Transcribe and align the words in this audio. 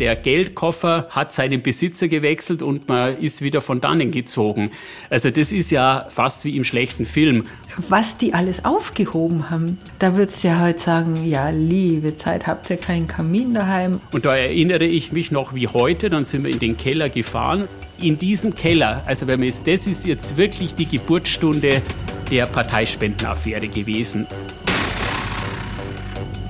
Der 0.00 0.14
Geldkoffer 0.14 1.08
hat 1.10 1.32
seinen 1.32 1.60
Besitzer 1.60 2.06
gewechselt 2.06 2.62
und 2.62 2.86
man 2.86 3.16
ist 3.16 3.42
wieder 3.42 3.60
von 3.60 3.80
dannen 3.80 4.12
gezogen. 4.12 4.70
Also 5.10 5.30
das 5.30 5.50
ist 5.50 5.72
ja 5.72 6.06
fast 6.08 6.44
wie 6.44 6.56
im 6.56 6.62
schlechten 6.62 7.04
Film. 7.04 7.42
Was 7.88 8.16
die 8.16 8.32
alles 8.32 8.64
aufgehoben 8.64 9.50
haben, 9.50 9.76
da 9.98 10.16
würdest 10.16 10.44
du 10.44 10.48
ja 10.48 10.60
heute 10.60 10.78
sagen, 10.78 11.28
ja, 11.28 11.48
liebe 11.50 12.14
Zeit, 12.14 12.46
habt 12.46 12.70
ihr 12.70 12.76
keinen 12.76 13.08
Kamin 13.08 13.54
daheim? 13.54 14.00
Und 14.12 14.24
da 14.24 14.36
erinnere 14.36 14.84
ich 14.84 15.10
mich 15.10 15.32
noch 15.32 15.52
wie 15.52 15.66
heute, 15.66 16.10
dann 16.10 16.24
sind 16.24 16.44
wir 16.44 16.52
in 16.52 16.60
den 16.60 16.76
Keller 16.76 17.08
gefahren. 17.08 17.66
In 18.00 18.18
diesem 18.18 18.54
Keller, 18.54 19.02
also 19.04 19.26
wenn 19.26 19.40
man 19.40 19.48
ist, 19.48 19.66
das 19.66 19.88
ist 19.88 20.06
jetzt 20.06 20.36
wirklich 20.36 20.76
die 20.76 20.86
Geburtsstunde 20.86 21.82
der 22.30 22.46
Parteispendenaffäre 22.46 23.66
gewesen. 23.66 24.28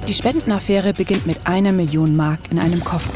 Die 0.08 0.14
Spendenaffäre 0.14 0.94
beginnt 0.94 1.26
mit 1.26 1.46
einer 1.46 1.70
Million 1.70 2.16
Mark 2.16 2.50
in 2.50 2.58
einem 2.58 2.82
Koffer. 2.82 3.12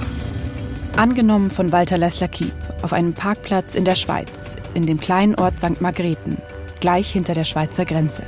Angenommen 0.98 1.48
von 1.48 1.72
Walter 1.72 1.96
Lessler-Kiep 1.96 2.52
auf 2.82 2.92
einem 2.92 3.14
Parkplatz 3.14 3.74
in 3.74 3.86
der 3.86 3.94
Schweiz, 3.94 4.56
in 4.74 4.84
dem 4.84 5.00
kleinen 5.00 5.34
Ort 5.36 5.58
St. 5.58 5.80
Margrethen, 5.80 6.36
gleich 6.80 7.10
hinter 7.10 7.32
der 7.32 7.44
Schweizer 7.44 7.86
Grenze. 7.86 8.24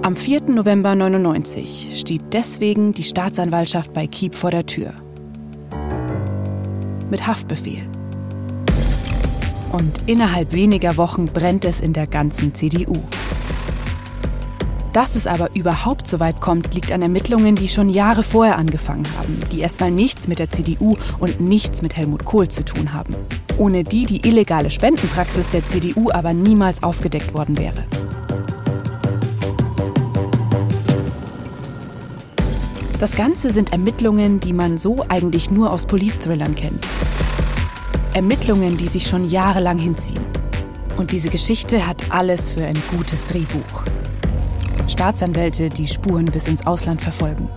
Am 0.00 0.16
4. 0.16 0.44
November 0.48 0.94
99 0.94 1.90
steht 1.94 2.22
deswegen 2.32 2.92
die 2.92 3.04
Staatsanwaltschaft 3.04 3.92
bei 3.92 4.06
Kiep 4.06 4.34
vor 4.34 4.50
der 4.50 4.64
Tür. 4.64 4.94
Mit 7.10 7.26
Haftbefehl. 7.26 7.86
Und 9.72 10.08
innerhalb 10.08 10.52
weniger 10.52 10.96
Wochen 10.96 11.26
brennt 11.26 11.66
es 11.66 11.82
in 11.82 11.92
der 11.92 12.06
ganzen 12.06 12.54
CDU. 12.54 12.94
Dass 14.98 15.14
es 15.14 15.28
aber 15.28 15.54
überhaupt 15.54 16.08
so 16.08 16.18
weit 16.18 16.40
kommt, 16.40 16.74
liegt 16.74 16.90
an 16.90 17.02
Ermittlungen, 17.02 17.54
die 17.54 17.68
schon 17.68 17.88
Jahre 17.88 18.24
vorher 18.24 18.58
angefangen 18.58 19.06
haben, 19.16 19.38
die 19.52 19.60
erstmal 19.60 19.92
nichts 19.92 20.26
mit 20.26 20.40
der 20.40 20.50
CDU 20.50 20.96
und 21.20 21.40
nichts 21.40 21.82
mit 21.82 21.96
Helmut 21.96 22.24
Kohl 22.24 22.48
zu 22.48 22.64
tun 22.64 22.92
haben. 22.92 23.14
Ohne 23.58 23.84
die 23.84 24.06
die 24.06 24.26
illegale 24.26 24.72
Spendenpraxis 24.72 25.48
der 25.50 25.64
CDU 25.64 26.10
aber 26.10 26.34
niemals 26.34 26.82
aufgedeckt 26.82 27.32
worden 27.32 27.56
wäre. 27.58 27.86
Das 32.98 33.14
Ganze 33.14 33.52
sind 33.52 33.70
Ermittlungen, 33.70 34.40
die 34.40 34.52
man 34.52 34.78
so 34.78 35.04
eigentlich 35.08 35.48
nur 35.48 35.72
aus 35.72 35.86
Politthrillern 35.86 36.56
kennt. 36.56 36.84
Ermittlungen, 38.14 38.76
die 38.76 38.88
sich 38.88 39.06
schon 39.06 39.24
jahrelang 39.26 39.78
hinziehen. 39.78 40.24
Und 40.96 41.12
diese 41.12 41.30
Geschichte 41.30 41.86
hat 41.86 42.10
alles 42.10 42.50
für 42.50 42.64
ein 42.64 42.82
gutes 42.90 43.24
Drehbuch. 43.26 43.84
Staatsanwälte, 44.88 45.68
die 45.68 45.86
Spuren 45.86 46.26
bis 46.26 46.48
ins 46.48 46.66
Ausland 46.66 47.00
verfolgen. 47.00 47.48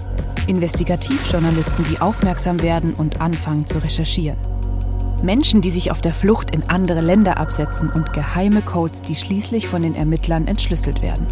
Investigativjournalisten, 0.47 1.85
die 1.89 1.99
aufmerksam 1.99 2.61
werden 2.61 2.93
und 2.93 3.21
anfangen 3.21 3.65
zu 3.65 3.79
recherchieren. 3.79 4.37
Menschen, 5.23 5.61
die 5.61 5.69
sich 5.69 5.91
auf 5.91 6.01
der 6.01 6.13
Flucht 6.13 6.51
in 6.51 6.69
andere 6.69 7.01
Länder 7.01 7.37
absetzen 7.37 7.89
und 7.89 8.13
geheime 8.13 8.61
Codes, 8.61 9.01
die 9.01 9.15
schließlich 9.15 9.67
von 9.67 9.81
den 9.81 9.95
Ermittlern 9.95 10.47
entschlüsselt 10.47 11.01
werden. 11.01 11.27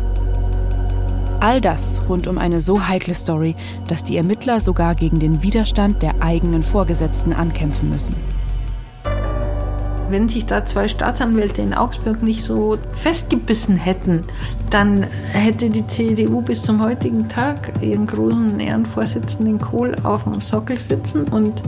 All 1.40 1.62
das 1.62 2.02
rund 2.10 2.28
um 2.28 2.38
eine 2.38 2.60
so 2.60 2.88
heikle 2.88 3.16
Story, 3.16 3.56
dass 3.88 4.04
die 4.04 4.18
Ermittler 4.18 4.60
sogar 4.62 4.94
gegen 4.94 5.20
den 5.20 5.42
Widerstand 5.42 6.02
der 6.02 6.22
eigenen 6.22 6.64
Vorgesetzten 6.64 7.34
ankämpfen 7.34 7.90
müssen. 7.90 8.16
Wenn 10.10 10.28
sich 10.28 10.48
da 10.48 10.66
zwei 10.66 10.88
Staatsanwälte 10.88 11.62
in 11.62 11.76
Augsburg 11.76 12.24
nicht 12.24 12.44
so 12.44 12.80
festgebissen 12.94 13.76
hätten, 13.76 14.22
dann 14.72 15.04
hätte 15.34 15.70
die 15.70 15.86
CDU 15.86 16.42
bis 16.42 16.64
zum 16.64 16.84
heutigen 16.84 17.30
Tag 17.30 17.72
ihren 17.82 18.08
großen 18.08 18.60
Ehrenvorsitzenden 18.60 19.60
Kohl 19.60 19.94
auf 20.04 20.24
dem 20.24 20.42
Sockel 20.42 20.80
sitzen 20.80 21.26
und 21.26 21.62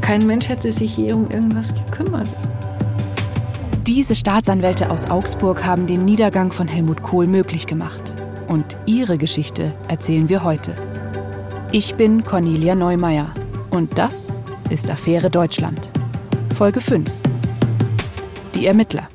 kein 0.00 0.26
Mensch 0.26 0.48
hätte 0.48 0.72
sich 0.72 0.96
je 0.96 1.12
um 1.12 1.30
irgendwas 1.30 1.74
gekümmert. 1.74 2.28
Diese 3.86 4.14
Staatsanwälte 4.14 4.88
aus 4.88 5.10
Augsburg 5.10 5.62
haben 5.62 5.86
den 5.86 6.06
Niedergang 6.06 6.50
von 6.50 6.68
Helmut 6.68 7.02
Kohl 7.02 7.26
möglich 7.26 7.66
gemacht. 7.66 8.02
Und 8.48 8.78
ihre 8.86 9.18
Geschichte 9.18 9.74
erzählen 9.88 10.30
wir 10.30 10.44
heute. 10.44 10.72
Ich 11.72 11.94
bin 11.96 12.24
Cornelia 12.24 12.74
Neumeier 12.74 13.34
und 13.70 13.98
das 13.98 14.32
ist 14.70 14.90
Affäre 14.90 15.28
Deutschland. 15.28 15.90
Folge 16.54 16.80
5 16.80 17.21
die 18.62 18.68
Ermittler. 18.68 19.08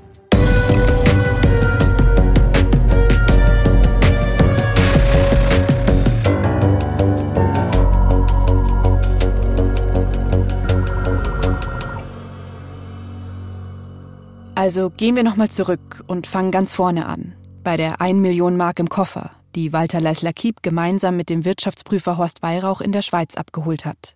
Also 14.55 14.89
gehen 14.89 15.15
wir 15.15 15.23
nochmal 15.23 15.49
zurück 15.49 16.03
und 16.07 16.27
fangen 16.27 16.51
ganz 16.51 16.73
vorne 16.73 17.05
an. 17.05 17.33
Bei 17.63 17.77
der 17.77 18.01
1 18.01 18.19
Million 18.19 18.57
Mark 18.57 18.79
im 18.79 18.89
Koffer, 18.89 19.31
die 19.55 19.71
Walter 19.71 20.01
Leisler-Kiep 20.01 20.61
gemeinsam 20.61 21.15
mit 21.15 21.29
dem 21.29 21.45
Wirtschaftsprüfer 21.45 22.17
Horst 22.17 22.41
Weihrauch 22.41 22.81
in 22.81 22.91
der 22.91 23.01
Schweiz 23.01 23.35
abgeholt 23.35 23.85
hat. 23.85 24.15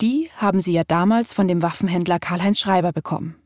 Die 0.00 0.30
haben 0.36 0.62
sie 0.62 0.72
ja 0.72 0.84
damals 0.86 1.34
von 1.34 1.46
dem 1.46 1.62
Waffenhändler 1.62 2.18
Karl-Heinz 2.18 2.58
Schreiber 2.58 2.92
bekommen. 2.92 3.41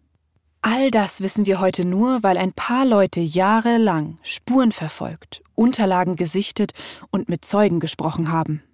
All 0.68 0.90
das 0.90 1.20
wissen 1.20 1.46
wir 1.46 1.60
heute 1.60 1.84
nur, 1.84 2.24
weil 2.24 2.36
ein 2.36 2.52
paar 2.52 2.84
Leute 2.84 3.20
jahrelang 3.20 4.18
Spuren 4.24 4.72
verfolgt, 4.72 5.40
Unterlagen 5.54 6.16
gesichtet 6.16 6.72
und 7.12 7.28
mit 7.28 7.44
Zeugen 7.44 7.78
gesprochen 7.78 8.32
haben. 8.32 8.64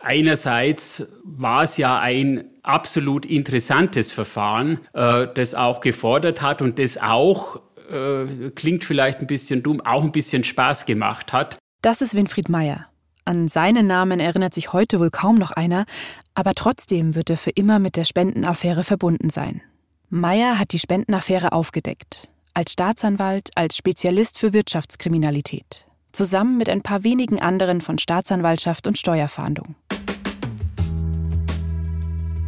Einerseits 0.00 1.04
war 1.24 1.64
es 1.64 1.78
ja 1.78 1.98
ein 1.98 2.44
absolut 2.62 3.26
interessantes 3.26 4.12
Verfahren, 4.12 4.78
äh, 4.92 5.26
das 5.34 5.56
auch 5.56 5.80
gefordert 5.80 6.42
hat 6.42 6.62
und 6.62 6.78
das 6.78 6.96
auch, 6.96 7.60
äh, 7.90 8.50
klingt 8.50 8.84
vielleicht 8.84 9.18
ein 9.18 9.26
bisschen 9.26 9.64
dumm, 9.64 9.80
auch 9.80 10.04
ein 10.04 10.12
bisschen 10.12 10.44
Spaß 10.44 10.86
gemacht 10.86 11.32
hat. 11.32 11.58
Das 11.82 12.02
ist 12.02 12.14
Winfried 12.14 12.48
Meyer. 12.48 12.86
An 13.24 13.48
seinen 13.48 13.88
Namen 13.88 14.20
erinnert 14.20 14.54
sich 14.54 14.72
heute 14.72 15.00
wohl 15.00 15.10
kaum 15.10 15.34
noch 15.38 15.50
einer, 15.50 15.86
aber 16.34 16.54
trotzdem 16.54 17.16
wird 17.16 17.30
er 17.30 17.36
für 17.36 17.50
immer 17.50 17.80
mit 17.80 17.96
der 17.96 18.04
Spendenaffäre 18.04 18.84
verbunden 18.84 19.30
sein. 19.30 19.60
Meyer 20.08 20.60
hat 20.60 20.70
die 20.70 20.78
Spendenaffäre 20.78 21.50
aufgedeckt. 21.50 22.28
Als 22.54 22.72
Staatsanwalt, 22.72 23.50
als 23.56 23.76
Spezialist 23.76 24.38
für 24.38 24.52
Wirtschaftskriminalität. 24.52 25.84
Zusammen 26.12 26.56
mit 26.58 26.68
ein 26.68 26.82
paar 26.82 27.02
wenigen 27.02 27.42
anderen 27.42 27.80
von 27.80 27.98
Staatsanwaltschaft 27.98 28.86
und 28.86 28.98
Steuerfahndung. 28.98 29.74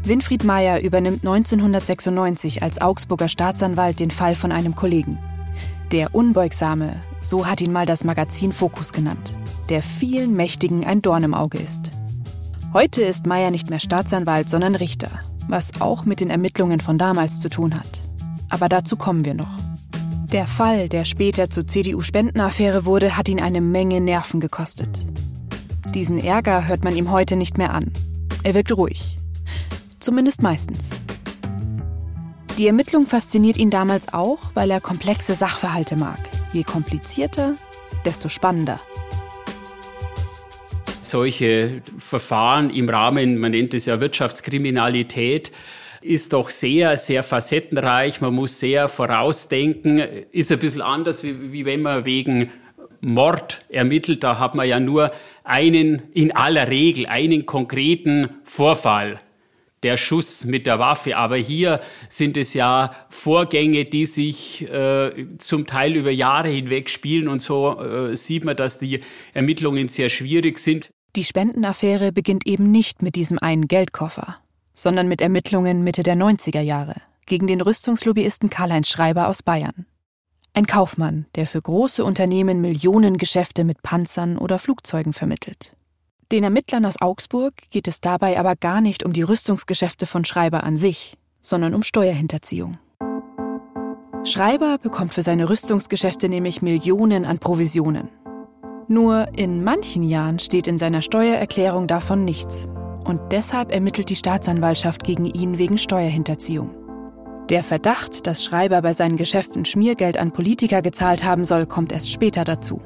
Winfried 0.04 0.44
Meyer 0.44 0.82
übernimmt 0.82 1.26
1996 1.26 2.62
als 2.62 2.80
Augsburger 2.80 3.28
Staatsanwalt 3.28 3.98
den 3.98 4.12
Fall 4.12 4.36
von 4.36 4.52
einem 4.52 4.76
Kollegen. 4.76 5.18
Der 5.90 6.14
Unbeugsame, 6.14 7.00
so 7.22 7.48
hat 7.48 7.60
ihn 7.60 7.72
mal 7.72 7.86
das 7.86 8.04
Magazin 8.04 8.52
Fokus 8.52 8.92
genannt, 8.92 9.34
der 9.68 9.82
vielen 9.82 10.34
Mächtigen 10.34 10.86
ein 10.86 11.02
Dorn 11.02 11.24
im 11.24 11.34
Auge 11.34 11.58
ist. 11.58 11.90
Heute 12.72 13.02
ist 13.02 13.26
Meyer 13.26 13.50
nicht 13.50 13.68
mehr 13.68 13.80
Staatsanwalt, 13.80 14.48
sondern 14.48 14.76
Richter 14.76 15.10
was 15.48 15.80
auch 15.80 16.04
mit 16.04 16.20
den 16.20 16.30
Ermittlungen 16.30 16.80
von 16.80 16.98
damals 16.98 17.40
zu 17.40 17.48
tun 17.48 17.74
hat. 17.74 18.00
Aber 18.48 18.68
dazu 18.68 18.96
kommen 18.96 19.24
wir 19.24 19.34
noch. 19.34 19.58
Der 20.32 20.46
Fall, 20.46 20.88
der 20.88 21.04
später 21.04 21.48
zur 21.48 21.66
CDU-Spendenaffäre 21.66 22.84
wurde, 22.84 23.16
hat 23.16 23.28
ihn 23.28 23.40
eine 23.40 23.60
Menge 23.60 24.00
Nerven 24.00 24.40
gekostet. 24.40 25.02
Diesen 25.94 26.18
Ärger 26.18 26.68
hört 26.68 26.84
man 26.84 26.94
ihm 26.94 27.10
heute 27.10 27.36
nicht 27.36 27.56
mehr 27.56 27.72
an. 27.72 27.90
Er 28.42 28.54
wirkt 28.54 28.76
ruhig. 28.76 29.16
Zumindest 30.00 30.42
meistens. 30.42 30.90
Die 32.58 32.66
Ermittlung 32.66 33.06
fasziniert 33.06 33.56
ihn 33.56 33.70
damals 33.70 34.12
auch, 34.12 34.38
weil 34.54 34.70
er 34.70 34.80
komplexe 34.80 35.34
Sachverhalte 35.34 35.96
mag. 35.96 36.18
Je 36.52 36.62
komplizierter, 36.62 37.54
desto 38.04 38.28
spannender 38.28 38.76
solche 41.08 41.82
Verfahren 41.98 42.70
im 42.70 42.88
Rahmen, 42.88 43.38
man 43.38 43.50
nennt 43.50 43.74
es 43.74 43.86
ja 43.86 44.00
Wirtschaftskriminalität, 44.00 45.50
ist 46.00 46.32
doch 46.32 46.48
sehr, 46.48 46.96
sehr 46.96 47.22
facettenreich. 47.22 48.20
Man 48.20 48.34
muss 48.34 48.60
sehr 48.60 48.88
vorausdenken. 48.88 49.98
Ist 50.30 50.52
ein 50.52 50.58
bisschen 50.58 50.82
anders, 50.82 51.24
wie, 51.24 51.52
wie 51.52 51.64
wenn 51.64 51.82
man 51.82 52.04
wegen 52.04 52.50
Mord 53.00 53.64
ermittelt. 53.68 54.22
Da 54.22 54.38
hat 54.38 54.54
man 54.54 54.68
ja 54.68 54.80
nur 54.80 55.10
einen, 55.44 56.02
in 56.14 56.32
aller 56.32 56.68
Regel, 56.68 57.06
einen 57.06 57.46
konkreten 57.46 58.30
Vorfall. 58.44 59.20
Der 59.84 59.96
Schuss 59.96 60.44
mit 60.44 60.66
der 60.66 60.80
Waffe. 60.80 61.16
Aber 61.16 61.36
hier 61.36 61.80
sind 62.08 62.36
es 62.36 62.54
ja 62.54 62.90
Vorgänge, 63.10 63.84
die 63.84 64.06
sich 64.06 64.68
äh, 64.68 65.12
zum 65.38 65.66
Teil 65.66 65.94
über 65.94 66.10
Jahre 66.10 66.48
hinweg 66.48 66.90
spielen. 66.90 67.28
Und 67.28 67.40
so 67.40 67.80
äh, 67.80 68.16
sieht 68.16 68.44
man, 68.44 68.56
dass 68.56 68.78
die 68.78 69.00
Ermittlungen 69.34 69.88
sehr 69.88 70.08
schwierig 70.08 70.58
sind. 70.58 70.90
Die 71.18 71.24
Spendenaffäre 71.24 72.12
beginnt 72.12 72.46
eben 72.46 72.70
nicht 72.70 73.02
mit 73.02 73.16
diesem 73.16 73.40
einen 73.40 73.66
Geldkoffer, 73.66 74.36
sondern 74.72 75.08
mit 75.08 75.20
Ermittlungen 75.20 75.82
Mitte 75.82 76.04
der 76.04 76.14
90er 76.14 76.60
Jahre 76.60 76.94
gegen 77.26 77.48
den 77.48 77.60
Rüstungslobbyisten 77.60 78.50
Karl-Heinz 78.50 78.88
Schreiber 78.88 79.26
aus 79.26 79.42
Bayern. 79.42 79.86
Ein 80.54 80.68
Kaufmann, 80.68 81.26
der 81.34 81.48
für 81.48 81.60
große 81.60 82.04
Unternehmen 82.04 82.60
Millionengeschäfte 82.60 83.64
mit 83.64 83.82
Panzern 83.82 84.38
oder 84.38 84.60
Flugzeugen 84.60 85.12
vermittelt. 85.12 85.74
Den 86.30 86.44
Ermittlern 86.44 86.86
aus 86.86 87.00
Augsburg 87.00 87.54
geht 87.70 87.88
es 87.88 88.00
dabei 88.00 88.38
aber 88.38 88.54
gar 88.54 88.80
nicht 88.80 89.04
um 89.04 89.12
die 89.12 89.22
Rüstungsgeschäfte 89.22 90.06
von 90.06 90.24
Schreiber 90.24 90.62
an 90.62 90.76
sich, 90.76 91.18
sondern 91.40 91.74
um 91.74 91.82
Steuerhinterziehung. 91.82 92.78
Schreiber 94.22 94.78
bekommt 94.78 95.14
für 95.14 95.22
seine 95.22 95.48
Rüstungsgeschäfte 95.48 96.28
nämlich 96.28 96.62
Millionen 96.62 97.24
an 97.24 97.40
Provisionen. 97.40 98.08
Nur 98.90 99.28
in 99.36 99.62
manchen 99.62 100.02
Jahren 100.02 100.38
steht 100.38 100.66
in 100.66 100.78
seiner 100.78 101.02
Steuererklärung 101.02 101.86
davon 101.86 102.24
nichts. 102.24 102.66
Und 103.04 103.20
deshalb 103.32 103.70
ermittelt 103.70 104.08
die 104.08 104.16
Staatsanwaltschaft 104.16 105.04
gegen 105.04 105.26
ihn 105.26 105.58
wegen 105.58 105.76
Steuerhinterziehung. 105.76 106.70
Der 107.50 107.62
Verdacht, 107.62 108.26
dass 108.26 108.42
Schreiber 108.42 108.80
bei 108.80 108.94
seinen 108.94 109.18
Geschäften 109.18 109.66
Schmiergeld 109.66 110.16
an 110.16 110.32
Politiker 110.32 110.80
gezahlt 110.80 111.22
haben 111.22 111.44
soll, 111.44 111.66
kommt 111.66 111.92
erst 111.92 112.10
später 112.10 112.44
dazu. 112.44 112.80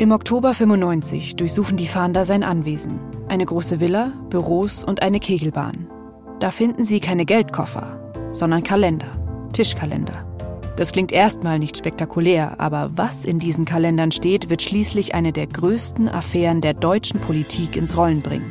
Im 0.00 0.10
Oktober 0.10 0.52
95 0.52 1.36
durchsuchen 1.36 1.76
die 1.76 1.86
Fahnder 1.86 2.24
sein 2.24 2.42
Anwesen. 2.42 2.98
Eine 3.28 3.46
große 3.46 3.78
Villa, 3.78 4.12
Büros 4.30 4.82
und 4.82 5.00
eine 5.00 5.20
Kegelbahn. 5.20 5.88
Da 6.40 6.50
finden 6.50 6.84
sie 6.84 6.98
keine 6.98 7.24
Geldkoffer, 7.24 8.00
sondern 8.32 8.64
Kalender, 8.64 9.12
Tischkalender. 9.52 10.31
Das 10.76 10.92
klingt 10.92 11.12
erstmal 11.12 11.58
nicht 11.58 11.76
spektakulär, 11.76 12.58
aber 12.58 12.90
was 12.94 13.24
in 13.24 13.38
diesen 13.38 13.64
Kalendern 13.64 14.10
steht, 14.10 14.48
wird 14.48 14.62
schließlich 14.62 15.14
eine 15.14 15.32
der 15.32 15.46
größten 15.46 16.08
Affären 16.08 16.60
der 16.62 16.72
deutschen 16.74 17.20
Politik 17.20 17.76
ins 17.76 17.96
Rollen 17.96 18.22
bringen. 18.22 18.48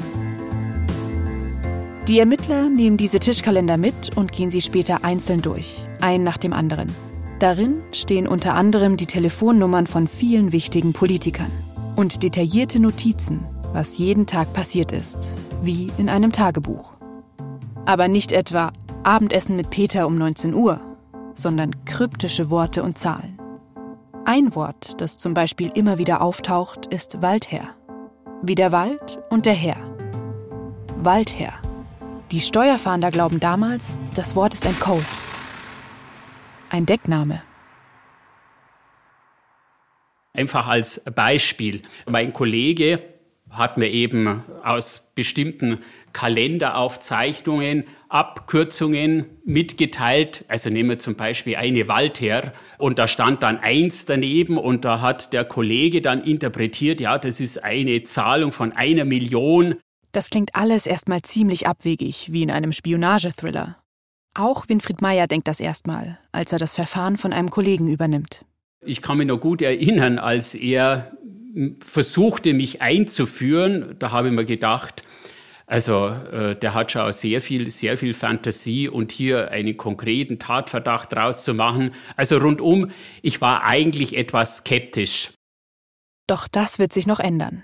Die 2.07 2.19
Ermittler 2.19 2.69
nehmen 2.69 2.97
diese 2.97 3.19
Tischkalender 3.19 3.77
mit 3.77 4.15
und 4.15 4.31
gehen 4.31 4.51
sie 4.51 4.61
später 4.61 5.03
einzeln 5.03 5.41
durch, 5.41 5.83
ein 5.99 6.23
nach 6.23 6.37
dem 6.37 6.53
anderen. 6.53 6.93
Darin 7.39 7.81
stehen 7.91 8.27
unter 8.27 8.53
anderem 8.53 8.97
die 8.97 9.07
Telefonnummern 9.07 9.87
von 9.87 10.07
vielen 10.07 10.51
wichtigen 10.51 10.93
Politikern 10.93 11.51
und 11.95 12.21
detaillierte 12.21 12.79
Notizen, 12.79 13.45
was 13.73 13.97
jeden 13.97 14.27
Tag 14.27 14.53
passiert 14.53 14.91
ist, 14.91 15.17
wie 15.63 15.91
in 15.97 16.09
einem 16.09 16.31
Tagebuch. 16.31 16.93
Aber 17.85 18.07
nicht 18.07 18.31
etwa 18.31 18.71
Abendessen 19.03 19.55
mit 19.55 19.71
Peter 19.71 20.05
um 20.05 20.17
19 20.17 20.53
Uhr, 20.53 20.81
sondern 21.33 21.85
kryptische 21.85 22.49
Worte 22.49 22.83
und 22.83 22.97
Zahlen. 22.97 23.37
Ein 24.25 24.53
Wort, 24.55 25.01
das 25.01 25.17
zum 25.17 25.33
Beispiel 25.33 25.71
immer 25.73 25.97
wieder 25.97 26.21
auftaucht, 26.21 26.85
ist 26.87 27.21
Waldherr. 27.21 27.75
Wie 28.43 28.55
der 28.55 28.71
Wald 28.71 29.19
und 29.29 29.45
der 29.45 29.53
Herr. 29.53 29.77
Waldherr. 30.97 31.53
Die 32.31 32.41
Steuerfahnder 32.41 33.11
glauben 33.11 33.39
damals, 33.39 33.99
das 34.15 34.35
Wort 34.35 34.53
ist 34.53 34.65
ein 34.65 34.79
Code, 34.79 35.05
ein 36.69 36.85
Deckname. 36.85 37.41
Einfach 40.33 40.67
als 40.67 41.03
Beispiel. 41.13 41.81
Mein 42.05 42.31
Kollege 42.31 43.03
hat 43.49 43.77
mir 43.77 43.89
eben 43.89 44.43
aus 44.63 45.11
bestimmten 45.13 45.79
Kalenderaufzeichnungen 46.13 47.85
Abkürzungen 48.09 49.25
mitgeteilt. 49.45 50.43
Also 50.49 50.69
nehmen 50.69 50.89
wir 50.89 50.99
zum 50.99 51.15
Beispiel 51.15 51.55
eine 51.55 51.87
Walter 51.87 52.51
und 52.77 52.99
da 52.99 53.07
stand 53.07 53.41
dann 53.41 53.57
eins 53.57 54.05
daneben 54.05 54.57
und 54.57 54.83
da 54.83 55.01
hat 55.01 55.31
der 55.31 55.45
Kollege 55.45 56.01
dann 56.01 56.23
interpretiert, 56.23 56.99
ja, 56.99 57.17
das 57.17 57.39
ist 57.39 57.63
eine 57.63 58.03
Zahlung 58.03 58.51
von 58.51 58.73
einer 58.73 59.05
Million. 59.05 59.75
Das 60.11 60.29
klingt 60.29 60.55
alles 60.55 60.87
erstmal 60.87 61.21
ziemlich 61.21 61.67
abwegig, 61.67 62.27
wie 62.31 62.43
in 62.43 62.51
einem 62.51 62.73
Spionagethriller. 62.73 63.77
Auch 64.33 64.67
Winfried 64.67 65.01
Meyer 65.01 65.27
denkt 65.27 65.47
das 65.47 65.59
erstmal, 65.59 66.19
als 66.31 66.51
er 66.51 66.59
das 66.59 66.73
Verfahren 66.73 67.17
von 67.17 67.31
einem 67.31 67.49
Kollegen 67.49 67.87
übernimmt. 67.87 68.45
Ich 68.85 69.01
kann 69.01 69.17
mich 69.17 69.27
noch 69.27 69.39
gut 69.39 69.61
erinnern, 69.61 70.17
als 70.19 70.55
er 70.55 71.11
versuchte, 71.81 72.53
mich 72.53 72.81
einzuführen, 72.81 73.95
da 73.99 74.11
habe 74.11 74.29
ich 74.29 74.33
mir 74.33 74.45
gedacht, 74.45 75.03
also 75.71 76.07
äh, 76.07 76.57
der 76.57 76.73
hat 76.73 76.91
schon 76.91 77.03
auch 77.03 77.13
sehr 77.13 77.41
viel, 77.41 77.71
sehr 77.71 77.97
viel 77.97 78.13
Fantasie 78.13 78.89
und 78.89 79.13
hier 79.13 79.51
einen 79.51 79.77
konkreten 79.77 80.37
Tatverdacht 80.37 81.13
draus 81.13 81.45
zu 81.45 81.53
machen. 81.53 81.91
Also 82.17 82.39
rundum, 82.39 82.89
ich 83.21 83.39
war 83.39 83.63
eigentlich 83.63 84.17
etwas 84.17 84.57
skeptisch. 84.57 85.31
Doch 86.27 86.49
das 86.49 86.77
wird 86.77 86.91
sich 86.91 87.07
noch 87.07 87.21
ändern. 87.21 87.63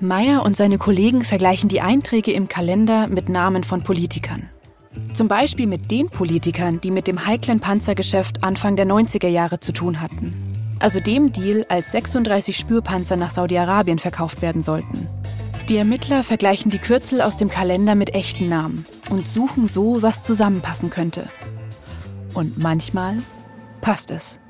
Meyer 0.00 0.44
und 0.44 0.56
seine 0.56 0.78
Kollegen 0.78 1.22
vergleichen 1.22 1.68
die 1.68 1.82
Einträge 1.82 2.32
im 2.32 2.48
Kalender 2.48 3.06
mit 3.06 3.28
Namen 3.28 3.62
von 3.62 3.84
Politikern. 3.84 4.50
Zum 5.14 5.28
Beispiel 5.28 5.68
mit 5.68 5.92
den 5.92 6.08
Politikern, 6.08 6.80
die 6.80 6.90
mit 6.90 7.06
dem 7.06 7.24
heiklen 7.26 7.60
Panzergeschäft 7.60 8.42
Anfang 8.42 8.74
der 8.74 8.86
90er 8.86 9.28
Jahre 9.28 9.60
zu 9.60 9.70
tun 9.70 10.00
hatten. 10.00 10.49
Also 10.80 10.98
dem 10.98 11.30
Deal, 11.30 11.66
als 11.68 11.92
36 11.92 12.56
Spürpanzer 12.56 13.16
nach 13.16 13.30
Saudi-Arabien 13.30 13.98
verkauft 13.98 14.40
werden 14.40 14.62
sollten. 14.62 15.06
Die 15.68 15.76
Ermittler 15.76 16.24
vergleichen 16.24 16.70
die 16.70 16.78
Kürzel 16.78 17.20
aus 17.20 17.36
dem 17.36 17.50
Kalender 17.50 17.94
mit 17.94 18.14
echten 18.14 18.48
Namen 18.48 18.86
und 19.10 19.28
suchen 19.28 19.68
so, 19.68 20.00
was 20.00 20.22
zusammenpassen 20.22 20.88
könnte. 20.88 21.28
Und 22.32 22.56
manchmal 22.58 23.18
passt 23.82 24.10
es. 24.10 24.40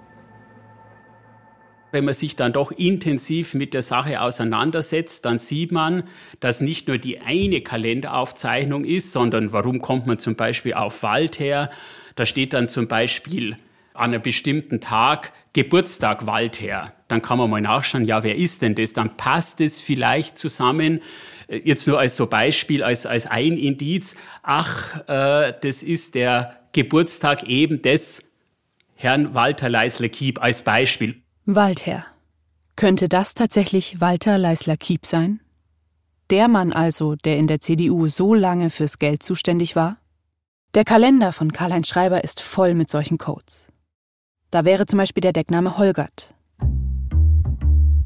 Wenn 1.91 2.05
man 2.05 2.15
sich 2.15 2.37
dann 2.37 2.53
doch 2.53 2.71
intensiv 2.71 3.55
mit 3.55 3.75
der 3.75 3.82
Sache 3.82 4.21
auseinandersetzt, 4.21 5.25
dann 5.25 5.41
sieht 5.41 5.73
man, 5.73 6.05
dass 6.38 6.61
nicht 6.61 6.87
nur 6.87 6.99
die 6.99 7.21
eine 7.21 7.61
Kalenderaufzeichnung 7.61 8.85
ist, 8.85 9.11
sondern 9.11 9.53
warum 9.53 9.81
kommt 9.81 10.06
man 10.06 10.21
zum 10.21 10.37
Beispiel 10.37 10.75
auf 10.75 11.03
Wald 11.03 11.41
her? 11.41 11.71
Da 12.15 12.25
steht 12.25 12.53
dann 12.53 12.69
zum 12.69 12.87
Beispiel 12.87 13.56
an 13.94 14.15
einem 14.15 14.23
bestimmten 14.23 14.81
Tag 14.81 15.32
Geburtstag 15.52 16.26
Waldherr. 16.26 16.93
Dann 17.08 17.23
kann 17.23 17.38
man 17.38 17.50
mal 17.50 17.61
nachschauen, 17.61 18.05
ja, 18.05 18.23
wer 18.23 18.37
ist 18.37 18.62
denn 18.62 18.75
das? 18.75 18.93
Dann 18.93 19.17
passt 19.17 19.61
es 19.61 19.81
vielleicht 19.81 20.38
zusammen. 20.38 21.00
Äh, 21.49 21.62
jetzt 21.64 21.87
nur 21.87 21.99
als 21.99 22.17
so 22.17 22.26
Beispiel, 22.26 22.82
als, 22.82 23.06
als 23.06 23.26
ein 23.26 23.56
Indiz. 23.56 24.17
Ach, 24.43 25.00
äh, 25.08 25.55
das 25.61 25.82
ist 25.82 26.14
der 26.14 26.56
Geburtstag 26.73 27.43
eben 27.44 27.82
des 27.82 28.31
Herrn 28.94 29.35
Walter 29.35 29.69
Leisler-Kiep 29.69 30.41
als 30.41 30.62
Beispiel. 30.62 31.20
Waldherr. 31.47 32.06
Könnte 32.76 33.08
das 33.08 33.35
tatsächlich 33.35 34.00
Walter 34.00 34.38
Leisler-Kiep 34.38 35.05
sein? 35.05 35.41
Der 36.31 36.46
Mann 36.46 36.73
also, 36.73 37.17
der 37.17 37.38
in 37.38 37.49
der 37.49 37.61
CDU 37.61 38.06
so 38.06 38.35
lange 38.35 38.70
fürs 38.70 38.99
Geld 39.00 39.23
zuständig 39.23 39.75
war? 39.75 39.96
Der 40.75 40.85
Kalender 40.85 41.32
von 41.32 41.50
Karl-Heinz 41.50 41.88
Schreiber 41.88 42.23
ist 42.23 42.41
voll 42.41 42.75
mit 42.75 42.88
solchen 42.88 43.19
Codes. 43.19 43.69
Da 44.50 44.64
wäre 44.64 44.87
zum 44.87 44.99
Beispiel 44.99 45.20
der 45.20 45.32
Deckname 45.32 45.79
Holgert. 45.79 46.35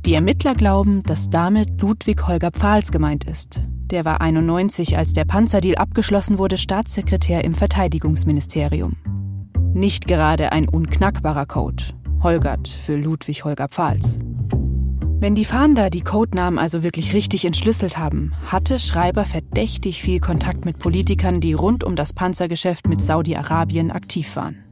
Die 0.05 0.13
Ermittler 0.13 0.55
glauben, 0.55 1.03
dass 1.03 1.31
damit 1.31 1.81
Ludwig 1.81 2.27
Holger 2.27 2.51
Pfahls 2.51 2.93
gemeint 2.93 3.25
ist. 3.25 3.63
Der 3.91 4.05
war 4.05 4.21
91, 4.21 4.99
als 4.99 5.15
der 5.15 5.25
Panzerdeal 5.25 5.77
abgeschlossen 5.77 6.37
wurde, 6.37 6.59
Staatssekretär 6.59 7.45
im 7.45 7.55
Verteidigungsministerium. 7.55 8.97
Nicht 9.73 10.07
gerade 10.07 10.53
ein 10.53 10.69
unknackbarer 10.69 11.47
Code. 11.47 11.83
Holgert 12.23 12.69
für 12.69 12.97
Ludwig 12.97 13.45
Holger 13.45 13.69
Pfahls. 13.69 14.19
Wenn 15.19 15.35
die 15.35 15.47
Fahnder 15.47 15.89
die 15.89 16.03
Codenamen 16.03 16.59
also 16.59 16.83
wirklich 16.83 17.15
richtig 17.15 17.47
entschlüsselt 17.47 17.97
haben, 17.97 18.33
hatte 18.47 18.79
Schreiber 18.79 19.25
verdächtig 19.25 20.03
viel 20.03 20.21
Kontakt 20.21 20.67
mit 20.67 20.79
Politikern, 20.79 21.41
die 21.41 21.55
rund 21.55 21.83
um 21.85 21.97
das 21.97 22.13
Panzergeschäft 22.13 22.87
mit 22.87 23.01
Saudi-Arabien 23.01 23.91
aktiv 23.91 24.37
waren. 24.37 24.64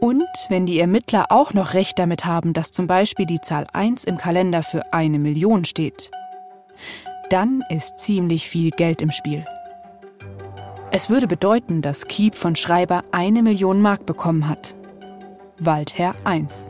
Und 0.00 0.28
wenn 0.48 0.66
die 0.66 0.78
Ermittler 0.78 1.26
auch 1.30 1.54
noch 1.54 1.74
recht 1.74 1.98
damit 1.98 2.24
haben, 2.24 2.52
dass 2.52 2.70
zum 2.70 2.86
Beispiel 2.86 3.26
die 3.26 3.40
Zahl 3.40 3.66
1 3.72 4.04
im 4.04 4.18
Kalender 4.18 4.62
für 4.62 4.92
eine 4.92 5.18
Million 5.18 5.64
steht, 5.64 6.10
dann 7.30 7.62
ist 7.70 7.98
ziemlich 7.98 8.48
viel 8.48 8.70
Geld 8.70 9.00
im 9.00 9.10
Spiel. 9.10 9.44
Es 10.90 11.10
würde 11.10 11.26
bedeuten, 11.26 11.82
dass 11.82 12.06
Kiep 12.06 12.34
von 12.34 12.56
Schreiber 12.56 13.04
eine 13.10 13.42
Million 13.42 13.80
Mark 13.80 14.06
bekommen 14.06 14.48
hat. 14.48 14.74
Waldherr 15.58 16.14
1. 16.24 16.68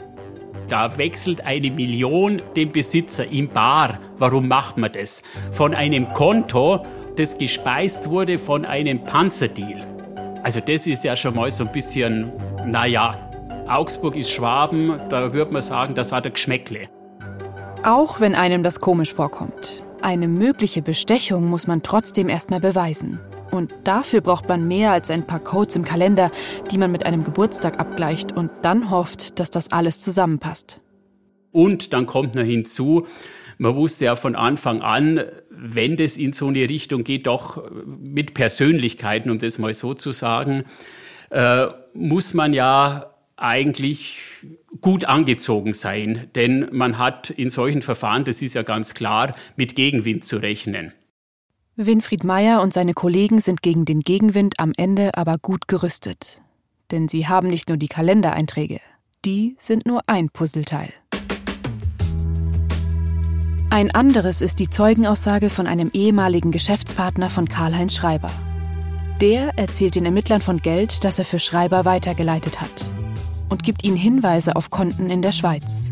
Da 0.69 0.97
wechselt 0.97 1.45
eine 1.45 1.71
Million 1.71 2.43
den 2.57 2.73
Besitzer 2.73 3.29
im 3.31 3.49
Bar. 3.49 4.01
Warum 4.19 4.49
macht 4.49 4.79
man 4.79 4.93
das? 4.93 5.23
Von 5.53 5.75
einem 5.75 6.09
Konto, 6.13 6.85
das 7.17 7.39
gespeist 7.39 8.09
wurde 8.11 8.39
von 8.39 8.65
einem 8.65 9.05
Panzerdeal. 9.05 9.87
Also 10.43 10.61
das 10.61 10.87
ist 10.87 11.05
ja 11.05 11.15
schon 11.15 11.35
mal 11.35 11.51
so 11.53 11.65
ein 11.65 11.73
bisschen, 11.73 12.33
naja, 12.67 13.15
Augsburg 13.69 14.17
ist 14.17 14.31
Schwaben, 14.31 15.01
da 15.09 15.33
würde 15.33 15.53
man 15.53 15.63
sagen, 15.63 15.95
das 15.95 16.13
hat 16.13 16.27
ein 16.27 16.33
Geschmäckle. 16.33 16.89
Auch 17.85 18.21
wenn 18.21 18.35
einem 18.35 18.63
das 18.63 18.81
komisch 18.81 19.15
vorkommt. 19.15 19.85
Eine 20.03 20.29
mögliche 20.29 20.83
Bestechung 20.83 21.47
muss 21.47 21.67
man 21.67 21.83
trotzdem 21.83 22.29
erstmal 22.29 22.61
beweisen. 22.61 23.21
Und 23.53 23.73
dafür 23.85 24.21
braucht 24.21 24.49
man 24.49 24.67
mehr 24.67 24.91
als 24.91 25.11
ein 25.11 25.27
paar 25.27 25.41
Codes 25.41 25.77
im 25.77 25.85
Kalender, 25.85 26.31
die 26.71 26.79
man 26.79 26.91
mit 26.91 27.07
einem 27.07 27.23
Geburtstag 27.23 27.79
abgleicht 27.79 28.33
und 28.33 28.51
dann 28.63 28.91
hofft, 28.91 29.39
dass 29.39 29.51
das 29.51 29.71
alles 29.71 30.01
zusammenpasst. 30.01 30.81
Und 31.53 31.93
dann 31.93 32.07
kommt 32.07 32.35
noch 32.35 32.43
hinzu, 32.43 33.07
man 33.59 33.75
wusste 33.77 34.07
ja 34.07 34.17
von 34.17 34.35
Anfang 34.35 34.83
an, 34.83 35.21
wenn 35.49 35.97
das 35.97 36.17
in 36.17 36.33
so 36.33 36.49
eine 36.49 36.69
Richtung 36.69 37.05
geht, 37.05 37.27
doch 37.27 37.63
mit 37.87 38.35
Persönlichkeiten, 38.35 39.31
um 39.31 39.39
das 39.39 39.59
mal 39.59 39.73
so 39.73 39.95
zu 39.95 40.13
sagen, 40.13 40.65
äh, 41.31 41.67
muss 41.95 42.35
man 42.35 42.53
ja 42.53 43.13
eigentlich 43.37 44.23
gut 44.81 45.05
angezogen 45.05 45.73
sein, 45.75 46.29
denn 46.35 46.69
man 46.73 46.99
hat 46.99 47.31
in 47.31 47.49
solchen 47.49 47.83
Verfahren, 47.83 48.25
das 48.25 48.43
ist 48.43 48.55
ja 48.55 48.63
ganz 48.63 48.95
klar, 48.95 49.35
mit 49.57 49.77
Gegenwind 49.77 50.25
zu 50.25 50.39
rechnen. 50.39 50.93
Winfried 51.77 52.25
Meyer 52.25 52.63
und 52.63 52.73
seine 52.73 52.95
Kollegen 52.95 53.39
sind 53.39 53.63
gegen 53.63 53.85
den 53.85 54.01
Gegenwind 54.01 54.59
am 54.59 54.73
Ende 54.77 55.17
aber 55.17 55.37
gut 55.37 55.69
gerüstet. 55.69 56.41
Denn 56.91 57.09
sie 57.09 57.29
haben 57.29 57.49
nicht 57.49 57.69
nur 57.69 57.77
die 57.77 57.89
Kalendereinträge, 57.89 58.81
die 59.25 59.57
sind 59.59 59.87
nur 59.87 60.01
ein 60.07 60.31
Puzzleteil. 60.31 60.93
Ein 63.69 63.95
anderes 63.95 64.41
ist 64.41 64.59
die 64.59 64.71
Zeugenaussage 64.71 65.51
von 65.51 65.67
einem 65.67 65.91
ehemaligen 65.93 66.51
Geschäftspartner 66.51 67.29
von 67.29 67.47
Karl-Heinz 67.49 67.95
Schreiber. 67.95 68.31
Der 69.21 69.57
erzählt 69.57 69.95
den 69.95 70.05
Ermittlern 70.05 70.43
von 70.43 70.59
Geld, 70.59 71.03
das 71.03 71.19
er 71.19 71.25
für 71.25 71.39
Schreiber 71.39 71.87
weitergeleitet 71.87 72.61
hat 72.61 72.91
und 73.49 73.63
gibt 73.63 73.83
ihnen 73.83 73.97
Hinweise 73.97 74.57
auf 74.57 74.69
Konten 74.69 75.09
in 75.09 75.23
der 75.23 75.33
Schweiz, 75.33 75.91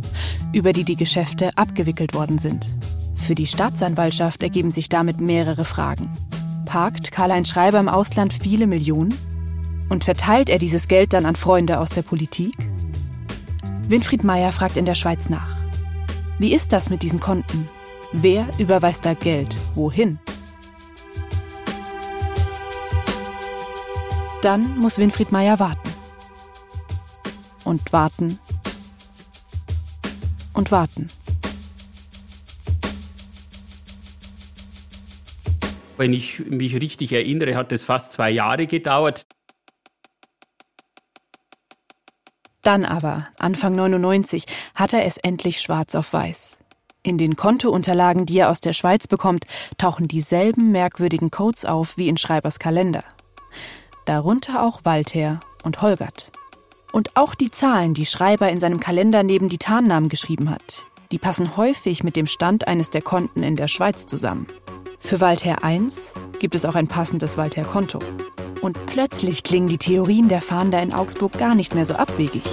über 0.53 0.75
die 0.75 0.85
die 0.85 0.97
Geschäfte 0.97 1.51
abgewickelt 1.57 2.13
worden 2.13 2.39
sind. 2.39 2.67
Für 3.15 3.35
die 3.35 3.47
Staatsanwaltschaft 3.47 4.43
ergeben 4.43 4.71
sich 4.71 4.91
damit 4.91 5.23
mehrere 5.23 5.65
Fragen. 5.65 6.11
Parkt 6.67 7.13
Karl-Heinz 7.13 7.49
Schreiber 7.49 7.81
im 7.81 7.89
Ausland 7.89 8.35
viele 8.35 8.67
Millionen? 8.67 9.15
Und 9.89 10.05
verteilt 10.05 10.51
er 10.51 10.59
dieses 10.59 10.89
Geld 10.89 11.15
dann 11.15 11.25
an 11.25 11.37
Freunde 11.37 11.79
aus 11.79 11.91
der 11.91 12.03
Politik? 12.03 12.55
Winfried 13.89 14.25
Meyer 14.25 14.53
fragt 14.53 14.77
in 14.77 14.85
der 14.85 14.95
Schweiz 14.95 15.31
nach. 15.31 15.57
Wie 16.39 16.53
ist 16.53 16.75
das 16.75 16.91
mit 16.91 17.03
diesen 17.03 17.21
Konten? 17.21 17.69
Wer 18.13 18.49
überweist 18.59 19.07
da 19.07 19.15
Geld? 19.15 19.55
Wohin? 19.75 20.19
Dann 24.45 24.77
muss 24.77 24.99
Winfried 24.99 25.33
Meyer 25.33 25.59
warten 25.59 25.91
und 27.65 27.91
warten 27.95 28.39
und 30.53 30.71
warten. 30.71 31.07
Wenn 35.97 36.13
ich 36.13 36.41
mich 36.41 36.75
richtig 36.75 37.15
erinnere, 37.15 37.57
hat 37.57 37.73
es 37.73 37.85
fast 37.85 38.13
zwei 38.13 38.31
Jahre 38.33 38.67
gedauert. 38.67 39.23
Dann 42.61 42.85
aber, 42.85 43.29
Anfang 43.39 43.75
99, 43.75 44.45
hat 44.75 44.93
er 44.93 45.07
es 45.07 45.17
endlich 45.17 45.63
schwarz 45.63 45.95
auf 45.95 46.13
weiß. 46.13 46.59
In 47.03 47.17
den 47.17 47.37
Kontounterlagen, 47.37 48.27
die 48.27 48.41
er 48.41 48.51
aus 48.51 48.61
der 48.61 48.75
Schweiz 48.75 49.07
bekommt, 49.07 49.47
tauchen 49.79 50.07
dieselben 50.07 50.71
merkwürdigen 50.71 51.31
Codes 51.31 51.65
auf 51.65 51.97
wie 51.97 52.09
in 52.09 52.19
Schreibers 52.19 52.59
Kalender. 52.59 53.05
Darunter 54.05 54.63
auch 54.63 54.81
Walther 54.85 55.41
und 55.63 55.81
Holgert. 55.81 56.31
Und 56.93 57.17
auch 57.17 57.35
die 57.35 57.51
Zahlen, 57.51 57.95
die 57.95 58.07
Schreiber 58.07 58.51
in 58.51 58.61
seinem 58.61 58.79
Kalender 58.79 59.23
neben 59.23 59.49
die 59.49 59.59
Tarnnamen 59.59 60.09
geschrieben 60.09 60.51
hat, 60.51 60.85
die 61.11 61.19
passen 61.19 61.57
häufig 61.57 62.05
mit 62.05 62.15
dem 62.15 62.27
Stand 62.27 62.69
eines 62.69 62.91
der 62.91 63.03
Konten 63.03 63.43
in 63.43 63.57
der 63.57 63.69
Schweiz 63.69 64.07
zusammen. 64.07 64.47
Für 65.01 65.21
Walther 65.21 65.65
1 65.65 66.13
gibt 66.39 66.55
es 66.55 66.65
auch 66.65 66.75
ein 66.75 66.89
passendes 66.89 67.37
Walther-Konto. 67.37 67.99
Und 68.61 68.87
plötzlich 68.87 69.43
klingen 69.43 69.69
die 69.69 69.79
Theorien 69.79 70.29
der 70.29 70.41
Fahnder 70.41 70.83
in 70.83 70.93
Augsburg 70.93 71.33
gar 71.39 71.55
nicht 71.55 71.75
mehr 71.75 71.87
so 71.87 71.95
abwegig. 71.95 72.45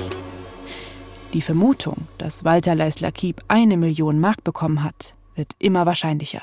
Die 1.34 1.42
Vermutung, 1.42 2.08
dass 2.18 2.44
Walter 2.44 2.76
Leisler-Kiep 2.76 3.42
eine 3.48 3.78
Million 3.78 4.20
Mark 4.20 4.44
bekommen 4.44 4.84
hat, 4.84 5.16
wird 5.36 5.54
immer 5.60 5.86
wahrscheinlicher. 5.86 6.42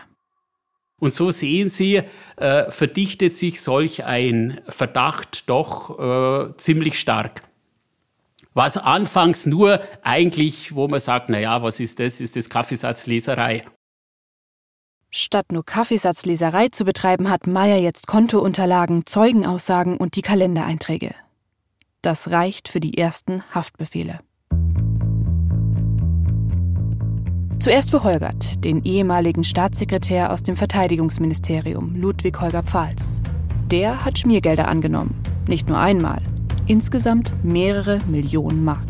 Und 1.01 1.15
so 1.15 1.31
sehen 1.31 1.69
Sie, 1.69 2.03
äh, 2.37 2.71
verdichtet 2.71 3.37
sich 3.37 3.61
solch 3.61 4.05
ein 4.05 4.61
Verdacht 4.69 5.49
doch 5.49 5.99
äh, 5.99 6.57
ziemlich 6.57 6.99
stark. 6.99 7.43
Was 8.53 8.77
anfangs 8.77 9.47
nur 9.47 9.81
eigentlich, 10.03 10.75
wo 10.75 10.89
man 10.89 10.99
sagt, 10.99 11.29
na 11.29 11.39
ja, 11.39 11.63
was 11.63 11.79
ist 11.79 12.01
das? 12.01 12.21
Ist 12.21 12.35
das 12.35 12.51
Kaffeesatzleserei? 12.51 13.65
Statt 15.11 15.53
nur 15.53 15.65
Kaffeesatzleserei 15.65 16.69
zu 16.69 16.85
betreiben, 16.85 17.31
hat 17.31 17.47
Meyer 17.47 17.79
jetzt 17.79 18.09
Kontounterlagen, 18.09 19.07
Zeugenaussagen 19.07 19.97
und 19.97 20.17
die 20.17 20.23
Kalendereinträge. 20.23 21.15
Das 22.03 22.31
reicht 22.31 22.69
für 22.69 22.81
die 22.81 22.99
ersten 22.99 23.43
Haftbefehle. 23.55 24.21
Zuerst 27.59 27.91
für 27.91 28.05
Holgert, 28.05 28.65
den 28.65 28.85
ehemaligen 28.85 29.45
Staatssekretär 29.45 30.33
aus 30.33 30.43
dem 30.43 30.57
Verteidigungsministerium, 30.57 31.97
Ludwig 31.97 32.41
Holger 32.41 32.63
Pfalz. 32.63 33.21
Der 33.71 34.05
hat 34.05 34.19
Schmiergelder 34.19 34.69
angenommen. 34.69 35.21
Nicht 35.47 35.69
nur 35.69 35.79
einmal, 35.79 36.21
Insgesamt 36.69 37.33
mehrere 37.43 37.99
Millionen 38.09 38.63
Mark. 38.63 38.87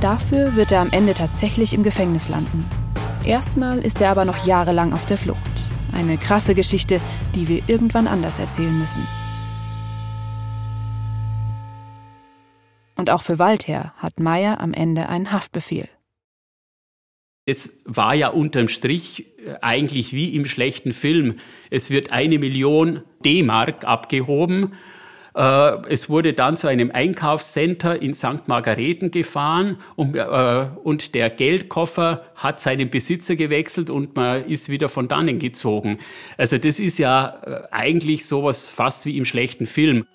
Dafür 0.00 0.56
wird 0.56 0.72
er 0.72 0.80
am 0.80 0.90
Ende 0.92 1.12
tatsächlich 1.12 1.74
im 1.74 1.82
Gefängnis 1.82 2.30
landen. 2.30 2.64
Erstmal 3.22 3.80
ist 3.80 4.00
er 4.00 4.10
aber 4.10 4.24
noch 4.24 4.46
jahrelang 4.46 4.94
auf 4.94 5.04
der 5.04 5.18
Flucht. 5.18 5.38
Eine 5.92 6.16
krasse 6.16 6.54
Geschichte, 6.54 7.02
die 7.34 7.48
wir 7.48 7.62
irgendwann 7.66 8.08
anders 8.08 8.38
erzählen 8.38 8.76
müssen. 8.78 9.06
Und 12.96 13.10
auch 13.10 13.20
für 13.20 13.38
Waldherr 13.38 13.92
hat 13.98 14.20
Meyer 14.20 14.58
am 14.60 14.72
Ende 14.72 15.10
einen 15.10 15.32
Haftbefehl. 15.32 15.88
Es 17.46 17.80
war 17.84 18.14
ja 18.14 18.28
unterm 18.28 18.68
Strich 18.68 19.26
äh, 19.38 19.54
eigentlich 19.60 20.12
wie 20.12 20.34
im 20.34 20.44
schlechten 20.44 20.92
Film. 20.92 21.36
Es 21.70 21.90
wird 21.90 22.12
eine 22.12 22.38
Million 22.38 23.02
D-Mark 23.24 23.84
abgehoben 23.84 24.72
äh, 25.34 25.88
es 25.88 26.08
wurde 26.08 26.32
dann 26.32 26.56
zu 26.56 26.68
einem 26.68 26.90
Einkaufscenter 26.92 28.00
in 28.00 28.14
St. 28.14 28.46
Margareten 28.46 29.10
gefahren 29.10 29.78
und, 29.96 30.14
äh, 30.14 30.66
und 30.82 31.14
der 31.14 31.30
Geldkoffer 31.30 32.24
hat 32.36 32.60
seinen 32.60 32.88
Besitzer 32.90 33.36
gewechselt 33.36 33.90
und 33.90 34.14
man 34.16 34.44
ist 34.44 34.68
wieder 34.68 34.88
von 34.88 35.08
dannen 35.08 35.38
gezogen. 35.38 35.98
Also 36.38 36.58
das 36.58 36.78
ist 36.78 36.98
ja 36.98 37.40
äh, 37.44 37.62
eigentlich 37.72 38.26
sowas 38.26 38.68
fast 38.68 39.06
wie 39.06 39.16
im 39.18 39.24
schlechten 39.24 39.66
Film. 39.66 40.06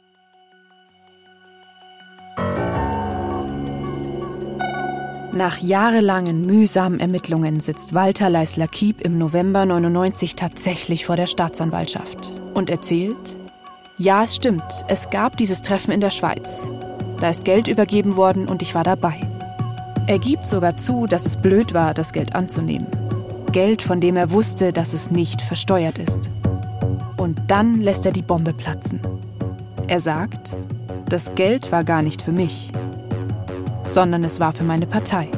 Nach 5.39 5.59
jahrelangen 5.59 6.41
mühsamen 6.41 6.99
Ermittlungen 6.99 7.61
sitzt 7.61 7.93
Walter 7.93 8.29
Leisler-Kiep 8.29 8.99
im 8.99 9.17
November 9.17 9.65
99 9.65 10.35
tatsächlich 10.35 11.05
vor 11.05 11.15
der 11.15 11.27
Staatsanwaltschaft 11.27 12.29
und 12.55 12.69
erzählt, 12.69 13.37
ja, 13.97 14.25
es 14.25 14.35
stimmt. 14.35 14.83
Es 14.89 15.09
gab 15.09 15.37
dieses 15.37 15.61
Treffen 15.61 15.93
in 15.93 16.01
der 16.01 16.11
Schweiz. 16.11 16.69
Da 17.21 17.29
ist 17.29 17.45
Geld 17.45 17.69
übergeben 17.69 18.17
worden 18.17 18.49
und 18.49 18.61
ich 18.61 18.75
war 18.75 18.83
dabei. 18.83 19.17
Er 20.07 20.19
gibt 20.19 20.45
sogar 20.45 20.75
zu, 20.75 21.05
dass 21.05 21.25
es 21.25 21.37
blöd 21.37 21.73
war, 21.73 21.93
das 21.93 22.11
Geld 22.11 22.35
anzunehmen. 22.35 22.87
Geld, 23.53 23.81
von 23.81 24.01
dem 24.01 24.17
er 24.17 24.31
wusste, 24.31 24.73
dass 24.73 24.91
es 24.91 25.09
nicht 25.09 25.41
versteuert 25.41 25.99
ist. 25.99 26.31
Und 27.15 27.39
dann 27.47 27.75
lässt 27.75 28.05
er 28.05 28.11
die 28.11 28.23
Bombe 28.23 28.51
platzen. 28.51 28.99
Er 29.87 30.01
sagt, 30.01 30.53
das 31.07 31.33
Geld 31.35 31.71
war 31.71 31.85
gar 31.85 32.01
nicht 32.01 32.21
für 32.21 32.33
mich, 32.33 32.73
sondern 33.91 34.23
es 34.23 34.39
war 34.39 34.53
für 34.53 34.63
meine 34.63 34.87
Partei. 34.87 35.29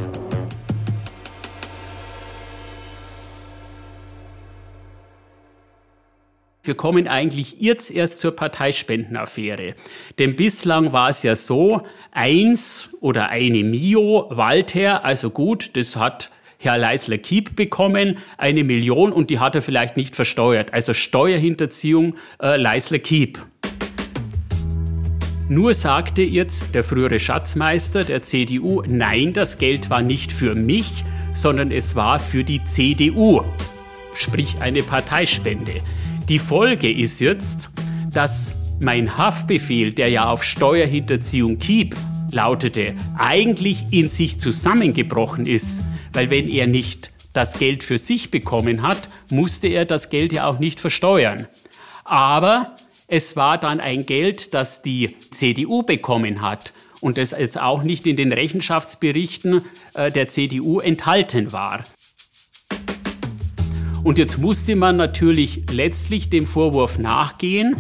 Wir 6.64 6.76
kommen 6.76 7.08
eigentlich 7.08 7.56
jetzt 7.60 7.90
erst 7.90 8.20
zur 8.20 8.36
Parteispendenaffäre. 8.36 9.74
Denn 10.20 10.36
bislang 10.36 10.94
war 10.94 11.10
es 11.10 11.24
ja 11.24 11.36
so, 11.36 11.82
eins 12.12 12.90
oder 13.02 13.30
eine 13.30 13.64
Mio 13.64 14.28
Walter, 14.30 15.04
also 15.04 15.32
gut, 15.32 15.72
das 15.74 15.96
hat 15.96 16.30
Herr 16.60 16.78
Leisler-Kiep 16.78 17.56
bekommen, 17.56 18.20
eine 18.38 18.64
Million 18.64 19.12
und 19.12 19.32
die 19.32 19.40
hat 19.40 19.56
er 19.56 19.64
vielleicht 19.64 19.98
nicht 19.98 20.16
versteuert. 20.16 20.72
Also 20.72 20.94
Steuerhinterziehung 20.94 22.16
äh, 22.40 22.58
Leisler-Kiep. 22.58 23.40
Nur 25.52 25.74
sagte 25.74 26.22
jetzt 26.22 26.76
der 26.76 26.82
frühere 26.86 27.20
Schatzmeister 27.20 28.06
der 28.06 28.24
CDU, 28.24 28.84
nein, 28.88 29.34
das 29.34 29.58
Geld 29.58 29.90
war 29.90 30.02
nicht 30.02 30.32
für 30.32 30.56
mich, 30.56 31.04
sondern 31.36 31.72
es 31.72 31.98
war 31.98 32.22
für 32.22 32.46
die 32.46 32.64
CDU, 32.64 33.42
sprich 34.16 34.56
eine 34.62 34.82
Parteispende. 34.82 35.74
Die 36.30 36.40
Folge 36.40 36.90
ist 36.90 37.20
jetzt, 37.20 37.70
dass 38.14 38.56
mein 38.80 39.18
Haftbefehl, 39.18 39.92
der 39.92 40.08
ja 40.08 40.30
auf 40.30 40.46
Steuerhinterziehung 40.46 41.60
Kiep 41.60 41.98
lautete, 42.32 42.96
eigentlich 43.18 43.92
in 43.92 44.08
sich 44.08 44.40
zusammengebrochen 44.40 45.46
ist, 45.46 45.84
weil 46.14 46.30
wenn 46.30 46.48
er 46.48 46.68
nicht 46.68 47.12
das 47.34 47.60
Geld 47.60 47.84
für 47.84 47.98
sich 47.98 48.32
bekommen 48.32 48.84
hat, 48.84 49.10
musste 49.30 49.68
er 49.68 49.84
das 49.84 50.10
Geld 50.10 50.32
ja 50.32 50.48
auch 50.48 50.60
nicht 50.60 50.80
versteuern. 50.80 51.46
Aber 52.06 52.74
es 53.12 53.36
war 53.36 53.58
dann 53.58 53.82
ein 53.82 54.06
Geld, 54.06 54.54
das 54.54 54.82
die 54.82 55.18
CDU 55.32 55.84
bekommen 55.84 56.42
hat 56.42 56.72
und 57.02 57.18
das 57.18 57.32
jetzt 57.32 57.60
auch 57.60 57.84
nicht 57.84 58.08
in 58.08 58.16
den 58.16 58.32
Rechenschaftsberichten 58.32 59.62
äh, 59.96 60.10
der 60.10 60.30
CDU 60.30 60.80
enthalten 60.80 61.52
war. 61.52 61.84
Und 64.06 64.18
jetzt 64.18 64.38
musste 64.38 64.78
man 64.78 64.96
natürlich 64.96 65.64
letztlich 65.70 66.30
dem 66.30 66.48
Vorwurf 66.48 67.00
nachgehen, 67.00 67.76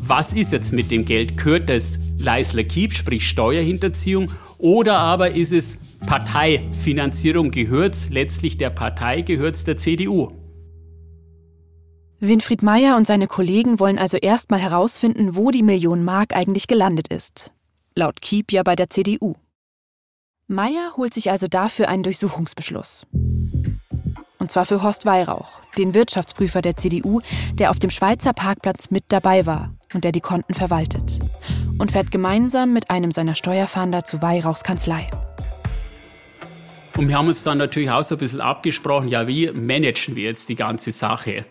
was 0.00 0.32
ist 0.32 0.52
jetzt 0.52 0.72
mit 0.72 0.90
dem 0.90 1.04
Geld? 1.04 1.38
Gehört 1.38 1.70
es 1.70 2.00
Leisler 2.18 2.64
Kiep, 2.64 2.92
sprich 2.92 3.28
Steuerhinterziehung, 3.28 4.26
oder 4.58 4.98
aber 4.98 5.36
ist 5.36 5.52
es 5.52 5.78
Parteifinanzierung, 6.04 7.52
gehört 7.52 8.10
letztlich 8.10 8.58
der 8.58 8.70
Partei, 8.70 9.22
gehört 9.22 9.66
der 9.68 9.78
CDU? 9.78 10.32
Winfried 12.26 12.62
Meyer 12.62 12.96
und 12.96 13.06
seine 13.06 13.26
Kollegen 13.26 13.80
wollen 13.80 13.98
also 13.98 14.16
erstmal 14.16 14.60
herausfinden, 14.60 15.36
wo 15.36 15.50
die 15.50 15.62
Million 15.62 16.04
Mark 16.04 16.34
eigentlich 16.34 16.66
gelandet 16.66 17.08
ist. 17.08 17.52
Laut 17.94 18.20
Kiep 18.20 18.52
ja 18.52 18.62
bei 18.62 18.76
der 18.76 18.90
CDU. 18.90 19.34
Meyer 20.46 20.92
holt 20.96 21.14
sich 21.14 21.30
also 21.30 21.48
dafür 21.48 21.88
einen 21.88 22.02
Durchsuchungsbeschluss. 22.02 23.06
Und 24.38 24.50
zwar 24.50 24.66
für 24.66 24.82
Horst 24.82 25.06
Weihrauch, 25.06 25.60
den 25.78 25.94
Wirtschaftsprüfer 25.94 26.60
der 26.60 26.76
CDU, 26.76 27.20
der 27.54 27.70
auf 27.70 27.78
dem 27.78 27.90
Schweizer 27.90 28.32
Parkplatz 28.32 28.90
mit 28.90 29.04
dabei 29.08 29.46
war 29.46 29.74
und 29.94 30.04
der 30.04 30.12
die 30.12 30.20
Konten 30.20 30.54
verwaltet. 30.54 31.18
Und 31.78 31.92
fährt 31.92 32.10
gemeinsam 32.10 32.72
mit 32.72 32.90
einem 32.90 33.10
seiner 33.10 33.34
Steuerfahnder 33.34 34.04
zu 34.04 34.22
Weihrauchs 34.22 34.62
Kanzlei. 34.62 35.08
Und 36.96 37.08
wir 37.08 37.18
haben 37.18 37.28
uns 37.28 37.42
dann 37.42 37.58
natürlich 37.58 37.90
auch 37.90 38.02
so 38.02 38.14
ein 38.16 38.18
bisschen 38.18 38.40
abgesprochen, 38.40 39.08
ja, 39.08 39.26
wie 39.26 39.50
managen 39.50 40.14
wir 40.14 40.24
jetzt 40.24 40.48
die 40.48 40.56
ganze 40.56 40.92
Sache? 40.92 41.44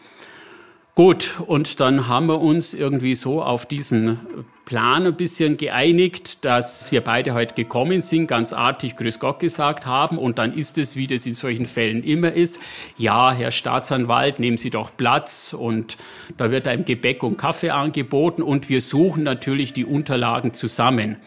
Gut, 0.96 1.42
und 1.48 1.80
dann 1.80 2.08
haben 2.08 2.28
wir 2.28 2.40
uns 2.40 2.76
irgendwie 2.76 3.16
so 3.16 3.42
auf 3.42 3.66
diesen 3.66 4.20
Plan 4.64 5.08
ein 5.08 5.16
bisschen 5.16 5.58
geeinigt, 5.58 6.46
dass 6.46 6.92
wir 6.92 7.02
beide 7.02 7.34
heute 7.34 7.56
gekommen 7.56 8.00
sind, 8.00 8.28
ganz 8.28 8.54
artig 8.54 8.96
Grüß 8.98 9.18
Gott 9.18 9.40
gesagt 9.40 9.88
haben 9.88 10.20
und 10.20 10.38
dann 10.38 10.54
ist 10.54 10.78
es, 10.78 10.96
wie 10.96 11.08
das 11.08 11.26
in 11.26 11.34
solchen 11.34 11.66
Fällen 11.66 12.04
immer 12.04 12.32
ist, 12.32 12.62
ja, 12.96 13.32
Herr 13.32 13.50
Staatsanwalt, 13.50 14.38
nehmen 14.38 14.60
Sie 14.60 14.70
doch 14.70 14.96
Platz 14.96 15.56
und 15.58 15.98
da 16.38 16.52
wird 16.52 16.68
einem 16.68 16.86
Gebäck 16.86 17.24
und 17.24 17.38
Kaffee 17.38 17.72
angeboten 17.72 18.44
und 18.44 18.70
wir 18.70 18.80
suchen 18.80 19.24
natürlich 19.24 19.74
die 19.74 19.86
Unterlagen 19.86 20.54
zusammen. 20.54 21.18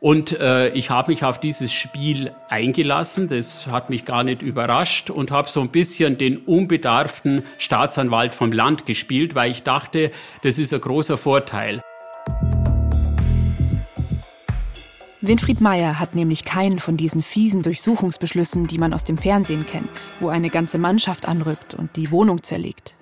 Und 0.00 0.32
äh, 0.40 0.70
ich 0.70 0.88
habe 0.88 1.12
mich 1.12 1.24
auf 1.24 1.38
dieses 1.38 1.70
Spiel 1.70 2.32
eingelassen, 2.48 3.28
das 3.28 3.66
hat 3.66 3.90
mich 3.90 4.06
gar 4.06 4.24
nicht 4.24 4.40
überrascht 4.40 5.10
und 5.10 5.30
habe 5.30 5.46
so 5.50 5.60
ein 5.60 5.68
bisschen 5.68 6.16
den 6.16 6.38
unbedarften 6.38 7.42
Staatsanwalt 7.58 8.34
vom 8.34 8.50
Land 8.50 8.86
gespielt, 8.86 9.34
weil 9.34 9.50
ich 9.50 9.62
dachte, 9.62 10.10
das 10.42 10.58
ist 10.58 10.72
ein 10.72 10.80
großer 10.80 11.18
Vorteil. 11.18 11.82
Winfried 15.20 15.60
Meyer 15.60 15.98
hat 16.00 16.14
nämlich 16.14 16.46
keinen 16.46 16.78
von 16.78 16.96
diesen 16.96 17.20
fiesen 17.20 17.60
Durchsuchungsbeschlüssen, 17.60 18.66
die 18.66 18.78
man 18.78 18.94
aus 18.94 19.04
dem 19.04 19.18
Fernsehen 19.18 19.66
kennt, 19.66 20.14
wo 20.18 20.30
eine 20.30 20.48
ganze 20.48 20.78
Mannschaft 20.78 21.28
anrückt 21.28 21.74
und 21.74 21.94
die 21.96 22.10
Wohnung 22.10 22.42
zerlegt. 22.42 22.94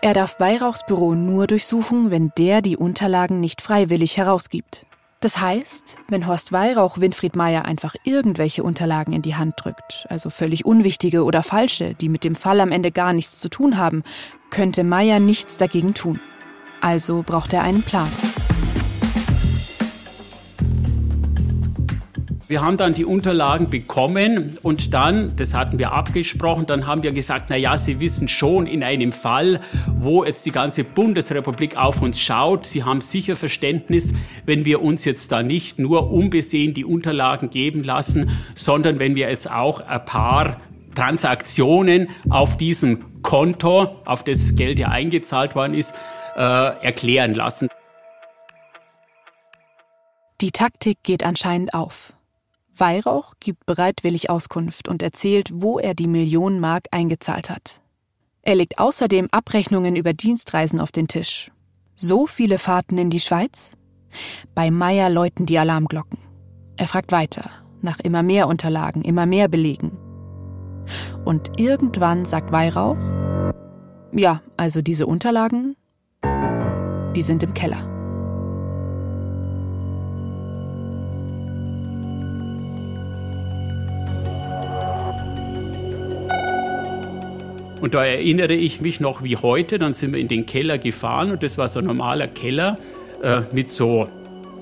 Er 0.00 0.14
darf 0.14 0.38
Weihrauchs 0.38 0.86
Büro 0.86 1.14
nur 1.14 1.48
durchsuchen, 1.48 2.12
wenn 2.12 2.30
der 2.38 2.62
die 2.62 2.76
Unterlagen 2.76 3.40
nicht 3.40 3.60
freiwillig 3.60 4.18
herausgibt. 4.18 4.86
Das 5.22 5.38
heißt, 5.38 5.98
wenn 6.08 6.26
Horst 6.26 6.50
Weihrauch 6.50 6.98
Winfried 6.98 7.36
Meyer 7.36 7.64
einfach 7.64 7.94
irgendwelche 8.02 8.64
Unterlagen 8.64 9.12
in 9.12 9.22
die 9.22 9.36
Hand 9.36 9.54
drückt, 9.56 10.04
also 10.08 10.30
völlig 10.30 10.64
unwichtige 10.64 11.22
oder 11.22 11.44
falsche, 11.44 11.94
die 11.94 12.08
mit 12.08 12.24
dem 12.24 12.34
Fall 12.34 12.58
am 12.58 12.72
Ende 12.72 12.90
gar 12.90 13.12
nichts 13.12 13.38
zu 13.38 13.48
tun 13.48 13.78
haben, 13.78 14.02
könnte 14.50 14.82
Meyer 14.82 15.20
nichts 15.20 15.56
dagegen 15.56 15.94
tun. 15.94 16.18
Also 16.80 17.22
braucht 17.24 17.52
er 17.52 17.62
einen 17.62 17.84
Plan. 17.84 18.10
Wir 22.52 22.60
haben 22.60 22.76
dann 22.76 22.92
die 22.92 23.06
Unterlagen 23.06 23.70
bekommen 23.70 24.58
und 24.60 24.92
dann, 24.92 25.34
das 25.36 25.54
hatten 25.54 25.78
wir 25.78 25.92
abgesprochen, 25.92 26.66
dann 26.66 26.86
haben 26.86 27.02
wir 27.02 27.10
gesagt, 27.10 27.46
na 27.48 27.56
ja, 27.56 27.78
Sie 27.78 27.98
wissen 27.98 28.28
schon 28.28 28.66
in 28.66 28.84
einem 28.84 29.12
Fall, 29.12 29.60
wo 29.98 30.22
jetzt 30.22 30.44
die 30.44 30.50
ganze 30.50 30.84
Bundesrepublik 30.84 31.78
auf 31.78 32.02
uns 32.02 32.20
schaut, 32.20 32.66
Sie 32.66 32.84
haben 32.84 33.00
sicher 33.00 33.36
Verständnis, 33.36 34.12
wenn 34.44 34.66
wir 34.66 34.82
uns 34.82 35.06
jetzt 35.06 35.32
da 35.32 35.42
nicht 35.42 35.78
nur 35.78 36.12
unbesehen 36.12 36.74
die 36.74 36.84
Unterlagen 36.84 37.48
geben 37.48 37.84
lassen, 37.84 38.28
sondern 38.54 38.98
wenn 38.98 39.14
wir 39.16 39.30
jetzt 39.30 39.50
auch 39.50 39.80
ein 39.80 40.04
paar 40.04 40.60
Transaktionen 40.94 42.08
auf 42.28 42.58
diesem 42.58 43.22
Konto, 43.22 43.96
auf 44.04 44.24
das 44.24 44.56
Geld 44.56 44.78
ja 44.78 44.88
eingezahlt 44.88 45.54
worden 45.54 45.72
ist, 45.72 45.94
äh, 46.36 46.40
erklären 46.40 47.32
lassen. 47.32 47.70
Die 50.42 50.50
Taktik 50.50 51.02
geht 51.02 51.24
anscheinend 51.24 51.72
auf. 51.72 52.12
Weihrauch 52.82 53.34
gibt 53.38 53.64
bereitwillig 53.64 54.28
Auskunft 54.28 54.88
und 54.88 55.04
erzählt, 55.04 55.50
wo 55.54 55.78
er 55.78 55.94
die 55.94 56.08
Millionen 56.08 56.58
Mark 56.58 56.86
eingezahlt 56.90 57.48
hat. 57.48 57.80
Er 58.42 58.56
legt 58.56 58.80
außerdem 58.80 59.28
Abrechnungen 59.30 59.94
über 59.94 60.12
Dienstreisen 60.12 60.80
auf 60.80 60.90
den 60.90 61.06
Tisch. 61.06 61.52
So 61.94 62.26
viele 62.26 62.58
Fahrten 62.58 62.98
in 62.98 63.08
die 63.08 63.20
Schweiz? 63.20 63.76
Bei 64.56 64.72
Meyer 64.72 65.10
läuten 65.10 65.46
die 65.46 65.60
Alarmglocken. 65.60 66.18
Er 66.76 66.88
fragt 66.88 67.12
weiter, 67.12 67.50
nach 67.82 68.00
immer 68.00 68.24
mehr 68.24 68.48
Unterlagen, 68.48 69.02
immer 69.02 69.26
mehr 69.26 69.46
Belegen. 69.46 69.96
Und 71.24 71.60
irgendwann 71.60 72.26
sagt 72.26 72.50
Weihrauch, 72.50 72.98
ja, 74.12 74.42
also 74.56 74.82
diese 74.82 75.06
Unterlagen, 75.06 75.76
die 77.14 77.22
sind 77.22 77.44
im 77.44 77.54
Keller. 77.54 77.91
Und 87.82 87.94
da 87.94 88.04
erinnere 88.04 88.54
ich 88.54 88.80
mich 88.80 89.00
noch 89.00 89.24
wie 89.24 89.36
heute, 89.36 89.76
dann 89.76 89.92
sind 89.92 90.12
wir 90.12 90.20
in 90.20 90.28
den 90.28 90.46
Keller 90.46 90.78
gefahren 90.78 91.32
und 91.32 91.42
das 91.42 91.58
war 91.58 91.66
so 91.66 91.80
ein 91.80 91.84
normaler 91.84 92.28
Keller 92.28 92.76
äh, 93.24 93.40
mit 93.52 93.72
so 93.72 94.06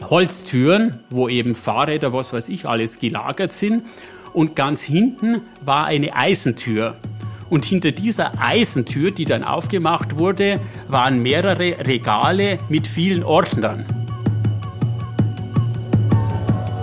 Holztüren, 0.08 1.00
wo 1.10 1.28
eben 1.28 1.54
Fahrräder, 1.54 2.14
was 2.14 2.32
weiß 2.32 2.48
ich, 2.48 2.66
alles 2.66 2.98
gelagert 2.98 3.52
sind. 3.52 3.82
Und 4.32 4.56
ganz 4.56 4.80
hinten 4.80 5.42
war 5.62 5.84
eine 5.84 6.16
Eisentür. 6.16 6.96
Und 7.50 7.66
hinter 7.66 7.92
dieser 7.92 8.40
Eisentür, 8.40 9.10
die 9.10 9.26
dann 9.26 9.44
aufgemacht 9.44 10.18
wurde, 10.18 10.58
waren 10.88 11.22
mehrere 11.22 11.86
Regale 11.86 12.56
mit 12.70 12.86
vielen 12.86 13.22
Ordnern. 13.22 13.84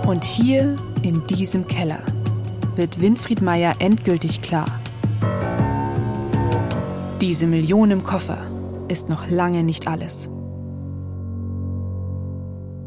Und 0.06 0.22
hier 0.22 0.76
in 1.02 1.26
diesem 1.26 1.66
Keller 1.66 2.04
wird 2.76 3.00
Winfried 3.00 3.42
Meyer 3.42 3.74
endgültig 3.80 4.40
klar, 4.40 4.66
diese 7.20 7.48
Million 7.48 7.90
im 7.90 8.04
Koffer 8.04 8.48
ist 8.88 9.08
noch 9.08 9.28
lange 9.28 9.64
nicht 9.64 9.88
alles. 9.88 10.28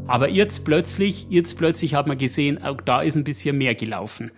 Aber 0.06 0.28
jetzt 0.30 0.64
plötzlich, 0.64 1.26
jetzt 1.28 1.58
plötzlich 1.58 1.94
hat 1.94 2.06
man 2.06 2.16
gesehen, 2.16 2.62
auch 2.62 2.80
da 2.80 3.02
ist 3.02 3.14
ein 3.14 3.24
bisschen 3.24 3.58
mehr 3.58 3.74
gelaufen. 3.74 4.30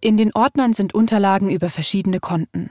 In 0.00 0.16
den 0.16 0.32
Ordnern 0.34 0.72
sind 0.72 0.94
Unterlagen 0.94 1.50
über 1.50 1.68
verschiedene 1.68 2.20
Konten. 2.20 2.70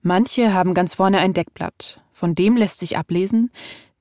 Manche 0.00 0.52
haben 0.52 0.74
ganz 0.74 0.94
vorne 0.94 1.18
ein 1.18 1.34
Deckblatt. 1.34 2.00
Von 2.12 2.34
dem 2.34 2.56
lässt 2.56 2.80
sich 2.80 2.96
ablesen, 2.96 3.50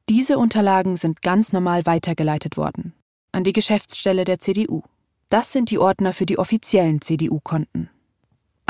diese 0.10 0.40
Unterlagen 0.40 0.98
sind 0.98 1.22
ganz 1.22 1.54
normal 1.54 1.86
weitergeleitet 1.86 2.58
worden. 2.58 2.94
An 3.32 3.44
die 3.44 3.54
Geschäftsstelle 3.54 4.26
der 4.26 4.40
CDU. 4.40 4.82
Das 5.30 5.52
sind 5.52 5.70
die 5.70 5.78
Ordner 5.78 6.14
für 6.14 6.26
die 6.26 6.40
offiziellen 6.40 7.00
CDU-Konten. 7.02 7.90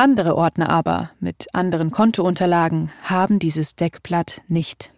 Andere 0.02 0.36
Ordner 0.36 0.68
aber 0.70 1.12
mit 1.20 1.54
anderen 1.54 1.92
Kontounterlagen 1.92 2.92
haben 3.04 3.38
dieses 3.38 3.76
Deckblatt 3.76 4.42
nicht. 4.48 4.92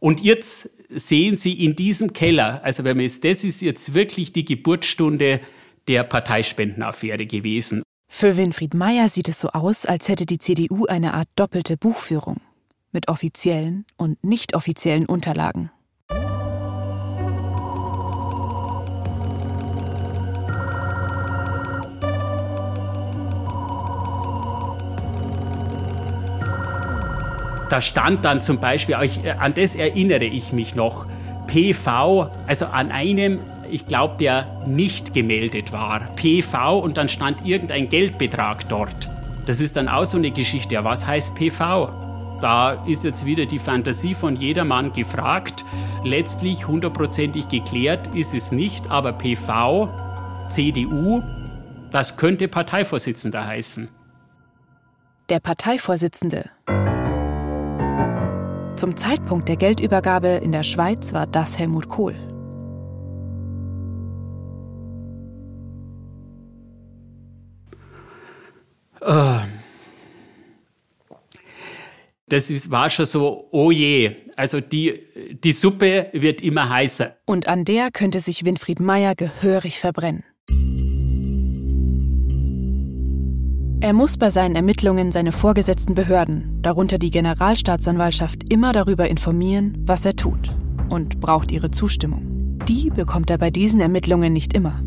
Und 0.00 0.22
jetzt 0.22 0.70
sehen 0.88 1.36
Sie 1.36 1.62
in 1.62 1.76
diesem 1.76 2.14
Keller, 2.14 2.64
also 2.64 2.82
wenn 2.82 2.96
man 2.96 3.04
jetzt, 3.04 3.24
das 3.24 3.44
ist 3.44 3.60
jetzt 3.60 3.92
wirklich 3.92 4.32
die 4.32 4.46
Geburtsstunde 4.46 5.42
der 5.86 6.04
Parteispendenaffäre 6.04 7.26
gewesen. 7.26 7.82
Für 8.08 8.38
Winfried 8.38 8.72
Meyer 8.72 9.10
sieht 9.10 9.28
es 9.28 9.38
so 9.38 9.48
aus, 9.48 9.84
als 9.84 10.08
hätte 10.08 10.24
die 10.24 10.38
CDU 10.38 10.86
eine 10.86 11.12
Art 11.12 11.28
doppelte 11.36 11.76
Buchführung 11.76 12.40
mit 12.90 13.08
offiziellen 13.08 13.84
und 13.98 14.24
nicht 14.24 14.56
offiziellen 14.56 15.04
Unterlagen. 15.04 15.70
Da 27.72 27.80
stand 27.80 28.26
dann 28.26 28.42
zum 28.42 28.60
Beispiel, 28.60 28.94
äh, 28.94 29.30
an 29.30 29.54
das 29.54 29.74
erinnere 29.74 30.24
ich 30.24 30.52
mich 30.52 30.74
noch, 30.74 31.06
PV, 31.46 32.30
also 32.46 32.66
an 32.66 32.92
einem, 32.92 33.40
ich 33.70 33.86
glaube, 33.86 34.18
der 34.18 34.62
nicht 34.66 35.14
gemeldet 35.14 35.72
war, 35.72 36.14
PV 36.16 36.78
und 36.78 36.98
dann 36.98 37.08
stand 37.08 37.46
irgendein 37.46 37.88
Geldbetrag 37.88 38.68
dort. 38.68 39.10
Das 39.46 39.62
ist 39.62 39.76
dann 39.76 39.88
auch 39.88 40.04
so 40.04 40.18
eine 40.18 40.30
Geschichte. 40.30 40.74
Ja, 40.74 40.84
was 40.84 41.06
heißt 41.06 41.34
PV? 41.34 41.88
Da 42.42 42.84
ist 42.86 43.04
jetzt 43.04 43.24
wieder 43.24 43.46
die 43.46 43.58
Fantasie 43.58 44.14
von 44.14 44.36
jedermann 44.36 44.92
gefragt. 44.92 45.64
Letztlich 46.04 46.68
hundertprozentig 46.68 47.48
geklärt 47.48 48.14
ist 48.14 48.34
es 48.34 48.52
nicht, 48.52 48.90
aber 48.90 49.12
PV, 49.12 49.88
CDU, 50.48 51.22
das 51.90 52.18
könnte 52.18 52.48
Parteivorsitzender 52.48 53.46
heißen. 53.46 53.88
Der 55.30 55.40
Parteivorsitzende 55.40 56.50
zum 58.76 58.96
Zeitpunkt 58.96 59.48
der 59.48 59.56
Geldübergabe 59.56 60.28
in 60.28 60.50
der 60.50 60.64
Schweiz 60.64 61.12
war 61.12 61.26
das 61.26 61.58
Helmut 61.58 61.88
Kohl. 61.88 62.14
Äh. 69.00 69.40
Das 72.28 72.70
war 72.70 72.88
schon 72.88 73.04
so, 73.04 73.48
oh 73.50 73.70
je, 73.70 74.16
also 74.36 74.60
die, 74.60 75.02
die 75.44 75.52
Suppe 75.52 76.08
wird 76.12 76.40
immer 76.40 76.70
heißer. 76.70 77.16
Und 77.26 77.46
an 77.46 77.66
der 77.66 77.90
könnte 77.90 78.20
sich 78.20 78.46
Winfried 78.46 78.80
Meyer 78.80 79.14
gehörig 79.14 79.78
verbrennen. 79.78 80.24
Er 83.82 83.94
muss 83.94 84.16
bei 84.16 84.30
seinen 84.30 84.54
Ermittlungen 84.54 85.10
seine 85.10 85.32
vorgesetzten 85.32 85.96
Behörden, 85.96 86.60
darunter 86.62 86.98
die 86.98 87.10
Generalstaatsanwaltschaft, 87.10 88.52
immer 88.52 88.72
darüber 88.72 89.10
informieren, 89.10 89.76
was 89.84 90.04
er 90.04 90.14
tut 90.14 90.52
und 90.88 91.18
braucht 91.18 91.50
ihre 91.50 91.72
Zustimmung. 91.72 92.60
Die 92.68 92.90
bekommt 92.90 93.28
er 93.28 93.38
bei 93.38 93.50
diesen 93.50 93.80
Ermittlungen 93.80 94.32
nicht 94.32 94.54
immer. 94.54 94.80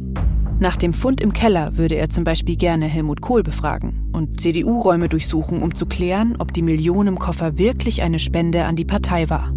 Nach 0.62 0.78
dem 0.78 0.94
Fund 0.94 1.20
im 1.20 1.34
Keller 1.34 1.76
würde 1.76 1.96
er 1.96 2.10
zum 2.10 2.24
Beispiel 2.24 2.56
gerne 2.56 2.86
Helmut 2.86 3.20
Kohl 3.20 3.44
befragen 3.44 4.12
und 4.14 4.40
CDU-Räume 4.40 5.10
durchsuchen, 5.10 5.62
um 5.62 5.76
zu 5.76 5.88
klären, 5.88 6.38
ob 6.40 6.54
die 6.54 6.62
Million 6.62 7.08
im 7.08 7.20
Koffer 7.20 7.58
wirklich 7.58 8.02
eine 8.02 8.20
Spende 8.20 8.64
an 8.64 8.78
die 8.78 8.86
Partei 8.86 9.30
war. 9.30 9.52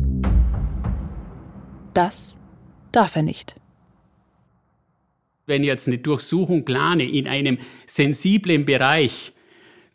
Das 1.94 2.34
darf 2.90 3.14
er 3.14 3.22
nicht. 3.22 3.54
Wenn 5.48 5.62
ich 5.62 5.68
jetzt 5.68 5.88
eine 5.88 5.98
Durchsuchung 5.98 6.64
plane 6.64 7.10
in 7.10 7.26
einem 7.26 7.58
sensiblen 7.86 8.64
Bereich, 8.64 9.32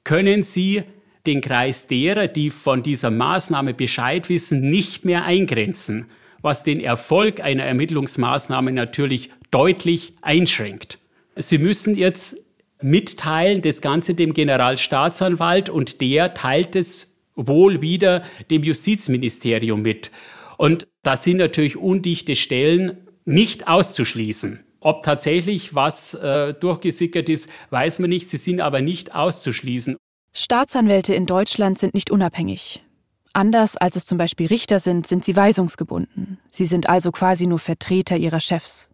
können 0.03 0.43
Sie 0.43 0.83
den 1.25 1.39
Kreis 1.39 1.87
derer, 1.87 2.27
die 2.27 2.49
von 2.49 2.83
dieser 2.83 3.09
Maßnahme 3.09 3.73
Bescheid 3.73 4.27
wissen, 4.27 4.69
nicht 4.69 5.05
mehr 5.05 5.23
eingrenzen 5.23 6.07
was 6.43 6.61
den 6.63 6.79
Erfolg 6.81 7.39
einer 7.41 7.63
Ermittlungsmaßnahme 7.63 8.71
natürlich 8.71 9.31
deutlich 9.49 10.13
einschränkt. 10.21 10.99
Sie 11.35 11.57
müssen 11.57 11.95
jetzt 11.95 12.37
mitteilen, 12.81 13.63
das 13.63 13.81
Ganze 13.81 14.13
dem 14.13 14.33
Generalstaatsanwalt 14.33 15.69
und 15.69 16.01
der 16.01 16.35
teilt 16.35 16.75
es 16.75 17.15
wohl 17.35 17.81
wieder 17.81 18.23
dem 18.51 18.61
Justizministerium 18.61 19.81
mit. 19.81 20.11
Und 20.57 20.85
da 21.01 21.17
sind 21.17 21.37
natürlich 21.37 21.77
undichte 21.77 22.35
Stellen 22.35 22.97
nicht 23.25 23.67
auszuschließen. 23.67 24.59
Ob 24.83 25.01
tatsächlich 25.01 25.73
was 25.73 26.13
äh, 26.13 26.53
durchgesickert 26.53 27.29
ist, 27.29 27.49
weiß 27.69 27.99
man 27.99 28.09
nicht. 28.09 28.29
Sie 28.29 28.37
sind 28.37 28.59
aber 28.59 28.81
nicht 28.81 29.15
auszuschließen. 29.15 29.95
Staatsanwälte 30.33 31.15
in 31.15 31.25
Deutschland 31.25 31.79
sind 31.79 31.93
nicht 31.93 32.11
unabhängig. 32.11 32.83
Anders 33.31 33.77
als 33.77 33.95
es 33.95 34.05
zum 34.05 34.17
Beispiel 34.17 34.47
Richter 34.47 34.81
sind, 34.81 35.07
sind 35.07 35.23
sie 35.23 35.37
weisungsgebunden. 35.37 36.37
Sie 36.49 36.65
sind 36.65 36.89
also 36.89 37.11
quasi 37.11 37.47
nur 37.47 37.59
Vertreter 37.59 38.17
ihrer 38.17 38.41
Chefs. 38.41 38.89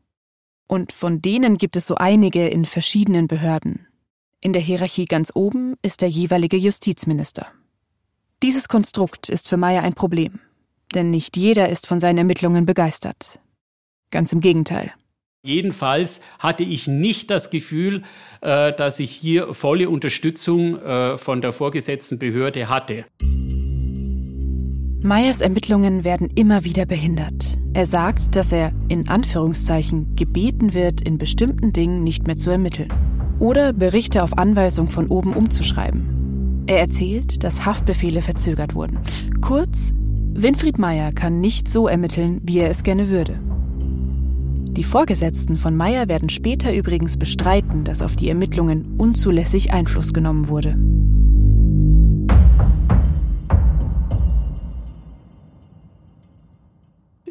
Und 0.67 0.91
von 0.91 1.23
denen 1.23 1.57
gibt 1.57 1.75
es 1.75 1.87
so 1.87 1.95
einige 1.95 2.47
in 2.47 2.65
verschiedenen 2.65 3.27
Behörden. 3.27 3.87
In 4.41 4.53
der 4.53 4.61
Hierarchie 4.61 5.05
ganz 5.05 5.31
oben 5.33 5.73
ist 5.81 6.03
der 6.03 6.09
jeweilige 6.09 6.57
Justizminister. 6.57 7.47
Dieses 8.43 8.67
Konstrukt 8.67 9.27
ist 9.27 9.49
für 9.49 9.57
Meyer 9.57 9.81
ein 9.81 9.95
Problem, 9.95 10.39
denn 10.93 11.09
nicht 11.09 11.35
jeder 11.35 11.67
ist 11.67 11.87
von 11.87 11.99
seinen 11.99 12.19
Ermittlungen 12.19 12.67
begeistert. 12.67 13.39
Ganz 14.11 14.31
im 14.31 14.39
Gegenteil. 14.39 14.93
Jedenfalls 15.41 16.19
hatte 16.37 16.63
ich 16.63 16.87
nicht 16.87 17.31
das 17.31 17.49
Gefühl, 17.49 18.01
äh, 18.41 18.73
dass 18.73 18.99
ich 18.99 19.11
hier 19.11 19.53
volle 19.53 19.89
Unterstützung 19.89 20.77
äh, 20.79 21.17
von 21.17 21.41
der 21.41 21.53
vorgesetzten 21.53 22.19
Behörde 22.19 22.67
hatte. 22.67 23.05
Meyers 25.01 25.39
Ermittlungen 25.39 26.03
werden 26.03 26.29
immer 26.35 26.65
wieder 26.65 26.85
behindert. 26.85 27.57
Er 27.73 27.85
sagt, 27.85 28.35
dass 28.35 28.51
er 28.51 28.73
in 28.89 29.07
Anführungszeichen 29.07 30.13
gebeten 30.15 30.73
wird, 30.73 30.99
in 30.99 31.17
bestimmten 31.17 31.71
Dingen 31.71 32.03
nicht 32.03 32.27
mehr 32.27 32.35
zu 32.35 32.49
ermitteln 32.49 32.91
oder 33.39 33.71
Berichte 33.71 34.23
auf 34.23 34.37
Anweisung 34.37 34.89
von 34.89 35.07
oben 35.07 35.31
umzuschreiben. 35.31 36.65
Er 36.67 36.79
erzählt, 36.81 37.45
dass 37.45 37.65
Haftbefehle 37.65 38.21
verzögert 38.21 38.75
wurden. 38.75 38.99
Kurz, 39.39 39.93
Winfried 40.33 40.77
Meyer 40.79 41.13
kann 41.13 41.39
nicht 41.39 41.69
so 41.69 41.87
ermitteln, 41.87 42.41
wie 42.43 42.59
er 42.59 42.69
es 42.69 42.83
gerne 42.83 43.07
würde. 43.09 43.39
Die 44.71 44.83
Vorgesetzten 44.83 45.57
von 45.57 45.75
Meyer 45.75 46.07
werden 46.07 46.29
später 46.29 46.73
übrigens 46.73 47.17
bestreiten, 47.17 47.83
dass 47.83 48.01
auf 48.01 48.15
die 48.15 48.29
Ermittlungen 48.29 48.95
unzulässig 48.97 49.73
Einfluss 49.73 50.13
genommen 50.13 50.47
wurde. 50.47 50.77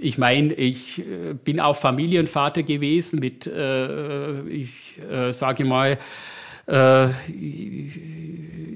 Ich 0.01 0.19
meine, 0.19 0.53
ich 0.55 1.01
äh, 1.01 1.35
bin 1.35 1.61
auch 1.61 1.77
Familienvater 1.77 2.63
gewesen 2.63 3.19
mit, 3.19 3.47
äh, 3.47 4.43
ich 4.49 4.99
äh, 5.11 5.33
sage 5.33 5.65
mal, 5.65 5.99
äh, 6.67 7.09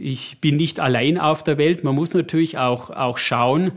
ich 0.01 0.41
bin 0.41 0.57
nicht 0.57 0.81
allein 0.81 1.19
auf 1.19 1.45
der 1.45 1.59
Welt. 1.59 1.85
Man 1.85 1.95
muss 1.95 2.15
natürlich 2.15 2.59
auch, 2.59 2.91
auch 2.91 3.19
schauen, 3.19 3.73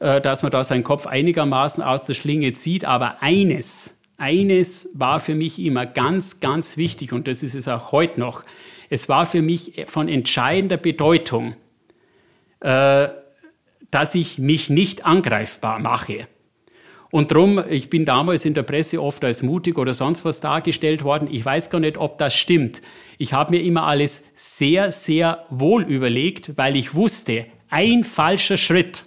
äh, 0.00 0.20
dass 0.20 0.42
man 0.42 0.50
da 0.50 0.64
seinen 0.64 0.84
Kopf 0.84 1.06
einigermaßen 1.06 1.82
aus 1.82 2.04
der 2.04 2.14
Schlinge 2.14 2.52
zieht. 2.54 2.84
Aber 2.84 3.22
eines, 3.22 3.97
eines 4.18 4.90
war 4.94 5.20
für 5.20 5.34
mich 5.34 5.58
immer 5.60 5.86
ganz, 5.86 6.40
ganz 6.40 6.76
wichtig 6.76 7.12
und 7.12 7.26
das 7.28 7.42
ist 7.42 7.54
es 7.54 7.68
auch 7.68 7.92
heute 7.92 8.20
noch. 8.20 8.44
Es 8.90 9.08
war 9.08 9.24
für 9.26 9.42
mich 9.42 9.84
von 9.86 10.08
entscheidender 10.08 10.76
Bedeutung, 10.76 11.54
äh, 12.60 13.08
dass 13.90 14.14
ich 14.14 14.38
mich 14.38 14.68
nicht 14.68 15.06
angreifbar 15.06 15.78
mache. 15.78 16.26
Und 17.10 17.32
drum, 17.32 17.62
ich 17.70 17.88
bin 17.88 18.04
damals 18.04 18.44
in 18.44 18.52
der 18.52 18.64
Presse 18.64 19.00
oft 19.00 19.24
als 19.24 19.42
mutig 19.42 19.78
oder 19.78 19.94
sonst 19.94 20.26
was 20.26 20.40
dargestellt 20.40 21.04
worden. 21.04 21.28
Ich 21.30 21.42
weiß 21.42 21.70
gar 21.70 21.80
nicht, 21.80 21.96
ob 21.96 22.18
das 22.18 22.34
stimmt. 22.34 22.82
Ich 23.16 23.32
habe 23.32 23.52
mir 23.52 23.62
immer 23.62 23.84
alles 23.84 24.24
sehr, 24.34 24.90
sehr 24.90 25.46
wohl 25.48 25.84
überlegt, 25.84 26.58
weil 26.58 26.76
ich 26.76 26.94
wusste, 26.94 27.46
ein 27.70 28.04
falscher 28.04 28.58
Schritt 28.58 29.04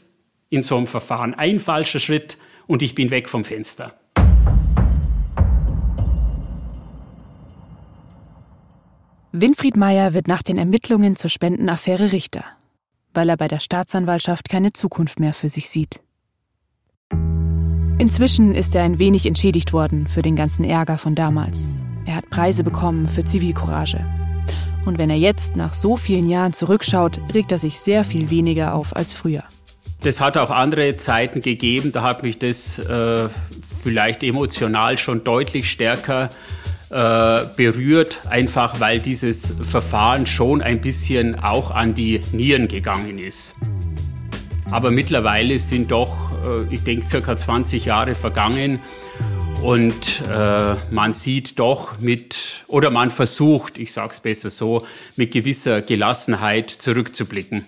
in 0.49 0.63
so 0.63 0.77
einem 0.77 0.87
Verfahren, 0.87 1.35
ein 1.35 1.59
falscher 1.59 1.99
Schritt 1.99 2.37
und 2.65 2.81
ich 2.81 2.95
bin 2.95 3.11
weg 3.11 3.29
vom 3.29 3.43
Fenster. 3.43 4.00
Winfried 9.33 9.77
Meyer 9.77 10.13
wird 10.13 10.27
nach 10.27 10.43
den 10.43 10.57
Ermittlungen 10.57 11.15
zur 11.15 11.29
Spendenaffäre 11.29 12.11
Richter, 12.11 12.43
weil 13.13 13.29
er 13.29 13.37
bei 13.37 13.47
der 13.47 13.61
Staatsanwaltschaft 13.61 14.49
keine 14.49 14.73
Zukunft 14.73 15.21
mehr 15.21 15.33
für 15.33 15.47
sich 15.47 15.69
sieht. 15.69 16.01
Inzwischen 17.97 18.53
ist 18.53 18.75
er 18.75 18.83
ein 18.83 18.99
wenig 18.99 19.25
entschädigt 19.25 19.71
worden 19.71 20.07
für 20.09 20.21
den 20.21 20.35
ganzen 20.35 20.65
Ärger 20.65 20.97
von 20.97 21.15
damals. 21.15 21.63
Er 22.05 22.15
hat 22.15 22.29
Preise 22.29 22.65
bekommen 22.65 23.07
für 23.07 23.23
Zivilcourage. 23.23 24.05
Und 24.85 24.97
wenn 24.97 25.09
er 25.09 25.17
jetzt 25.17 25.55
nach 25.55 25.75
so 25.75 25.95
vielen 25.95 26.27
Jahren 26.27 26.51
zurückschaut, 26.51 27.21
regt 27.33 27.53
er 27.53 27.57
sich 27.57 27.79
sehr 27.79 28.03
viel 28.03 28.31
weniger 28.31 28.73
auf 28.73 28.93
als 28.93 29.13
früher. 29.13 29.43
Das 30.01 30.19
hat 30.19 30.35
auch 30.35 30.49
andere 30.49 30.97
Zeiten 30.97 31.39
gegeben, 31.39 31.93
da 31.93 32.01
hat 32.01 32.21
mich 32.23 32.37
das 32.39 32.79
äh, 32.79 33.29
vielleicht 33.81 34.23
emotional 34.23 34.97
schon 34.97 35.23
deutlich 35.23 35.71
stärker 35.71 36.29
äh, 36.91 37.41
berührt, 37.55 38.19
einfach 38.29 38.79
weil 38.79 38.99
dieses 38.99 39.55
Verfahren 39.61 40.25
schon 40.27 40.61
ein 40.61 40.81
bisschen 40.81 41.39
auch 41.39 41.71
an 41.71 41.95
die 41.95 42.21
Nieren 42.31 42.67
gegangen 42.67 43.17
ist. 43.17 43.55
Aber 44.71 44.91
mittlerweile 44.91 45.59
sind 45.59 45.91
doch, 45.91 46.31
äh, 46.45 46.73
ich 46.73 46.83
denke, 46.83 47.07
circa 47.07 47.35
20 47.35 47.85
Jahre 47.85 48.15
vergangen 48.15 48.79
und 49.61 50.23
äh, 50.29 50.75
man 50.89 51.13
sieht 51.13 51.59
doch 51.59 51.99
mit, 51.99 52.63
oder 52.67 52.89
man 52.89 53.11
versucht, 53.11 53.77
ich 53.77 53.93
sage 53.93 54.11
es 54.11 54.19
besser 54.19 54.49
so, 54.49 54.85
mit 55.15 55.31
gewisser 55.31 55.81
Gelassenheit 55.81 56.71
zurückzublicken. 56.71 57.63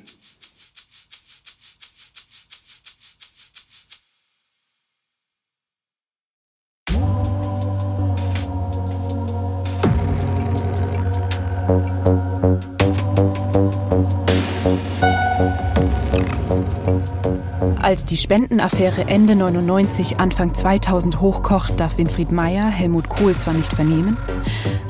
Als 17.82 18.06
die 18.06 18.17
Spendenaffäre 18.17 19.08
Ende 19.08 19.36
99, 19.36 20.19
Anfang 20.19 20.54
2000 20.54 21.21
hochkocht, 21.21 21.80
darf 21.80 21.97
Winfried 21.97 22.32
Meyer 22.32 22.65
Helmut 22.65 23.08
Kohl 23.10 23.36
zwar 23.36 23.54
nicht 23.54 23.73
vernehmen, 23.73 24.17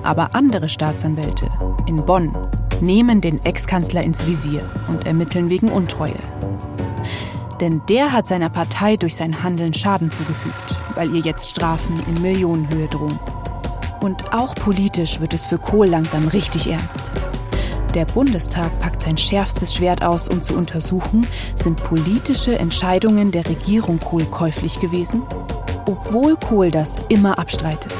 aber 0.03 0.35
andere 0.35 0.69
Staatsanwälte 0.69 1.51
in 1.87 1.97
Bonn 2.05 2.35
nehmen 2.81 3.19
den 3.19 3.43
Ex-Kanzler 3.43 4.03
ins 4.03 4.25
Visier 4.27 4.61
und 4.87 5.05
ermitteln 5.05 5.49
wegen 5.49 5.69
Untreue. 5.69 6.19
Denn 7.59 7.81
der 7.89 8.11
hat 8.11 8.27
seiner 8.27 8.49
Partei 8.49 8.95
durch 8.97 9.15
sein 9.15 9.43
Handeln 9.43 9.73
Schaden 9.73 10.11
zugefügt, 10.11 10.77
weil 10.95 11.13
ihr 11.15 11.21
jetzt 11.21 11.49
Strafen 11.49 12.01
in 12.07 12.21
Millionenhöhe 12.21 12.87
drohen. 12.87 13.19
Und 14.03 14.33
auch 14.33 14.53
politisch 14.55 15.21
wird 15.21 15.33
es 15.33 15.45
für 15.45 15.57
Kohl 15.57 15.87
langsam 15.87 16.27
richtig 16.27 16.69
ernst. 16.69 16.99
Der 17.93 18.03
Bundestag 18.03 18.77
packt 18.79 19.01
sein 19.01 19.17
schärfstes 19.17 19.73
Schwert 19.73 20.03
aus, 20.03 20.27
um 20.27 20.43
zu 20.43 20.57
untersuchen, 20.57 21.25
sind 21.55 21.81
politische 21.81 22.59
Entscheidungen 22.59 23.31
der 23.31 23.47
Regierung 23.47 24.01
Kohl 24.01 24.25
käuflich 24.25 24.81
gewesen? 24.81 25.21
Obwohl 25.85 26.35
Kohl 26.35 26.69
das 26.69 26.97
immer 27.07 27.39
abstreitet, 27.39 27.93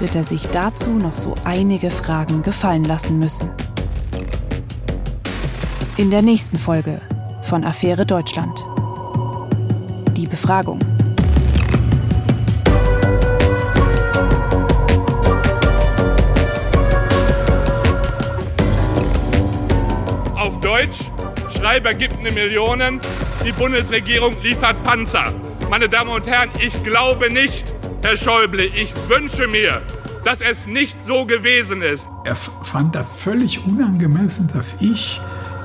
wird 0.00 0.16
er 0.16 0.24
sich 0.24 0.48
dazu 0.48 0.90
noch 0.90 1.14
so 1.14 1.36
einige 1.44 1.92
Fragen 1.92 2.42
gefallen 2.42 2.84
lassen 2.84 3.20
müssen. 3.20 3.48
In 5.96 6.10
der 6.10 6.22
nächsten 6.22 6.58
Folge 6.58 7.00
von 7.42 7.62
Affäre 7.62 8.04
Deutschland. 8.04 8.64
Die 10.16 10.26
Befragung. 10.26 10.80
Auf 20.56 20.62
Deutsch, 20.62 21.10
Schreiber 21.54 21.92
gibt 21.92 22.16
eine 22.16 22.30
Million, 22.30 22.80
die 23.44 23.52
Bundesregierung 23.52 24.34
liefert 24.42 24.82
Panzer. 24.84 25.34
Meine 25.68 25.86
Damen 25.86 26.08
und 26.08 26.26
Herren, 26.26 26.48
ich 26.64 26.82
glaube 26.82 27.30
nicht, 27.30 27.66
Herr 28.02 28.16
Schäuble, 28.16 28.64
ich 28.64 28.94
wünsche 29.06 29.48
mir, 29.48 29.82
dass 30.24 30.40
es 30.40 30.66
nicht 30.66 31.04
so 31.04 31.26
gewesen 31.26 31.82
ist. 31.82 32.08
Er 32.24 32.36
fand 32.36 32.94
das 32.94 33.12
völlig 33.12 33.66
unangemessen, 33.66 34.48
dass 34.54 34.80
ich 34.80 35.20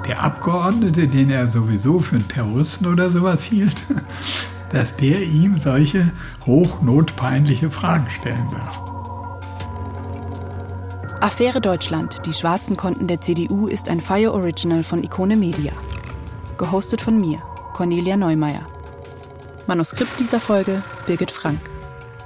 der 0.09 0.21
Abgeordnete, 0.21 1.07
den 1.07 1.29
er 1.29 1.47
sowieso 1.47 1.99
für 1.99 2.17
einen 2.17 2.27
Terroristen 2.27 2.85
oder 2.85 3.09
sowas 3.11 3.43
hielt, 3.43 3.83
dass 4.73 4.97
der 4.97 5.21
ihm 5.21 5.57
solche 5.57 6.11
hochnotpeinliche 6.45 7.71
Fragen 7.71 8.07
stellen 8.09 8.47
darf. 8.51 9.00
Affäre 11.21 11.61
Deutschland, 11.61 12.25
die 12.25 12.33
schwarzen 12.33 12.75
Konten 12.75 13.05
der 13.05 13.21
CDU 13.21 13.67
ist 13.67 13.89
ein 13.89 14.01
Fire 14.01 14.33
Original 14.33 14.83
von 14.83 15.03
Ikone 15.03 15.35
Media. 15.35 15.71
Gehostet 16.57 16.99
von 16.99 17.21
mir, 17.21 17.37
Cornelia 17.73 18.17
Neumeier. 18.17 18.65
Manuskript 19.67 20.19
dieser 20.19 20.39
Folge 20.39 20.81
Birgit 21.05 21.29
Frank. 21.29 21.59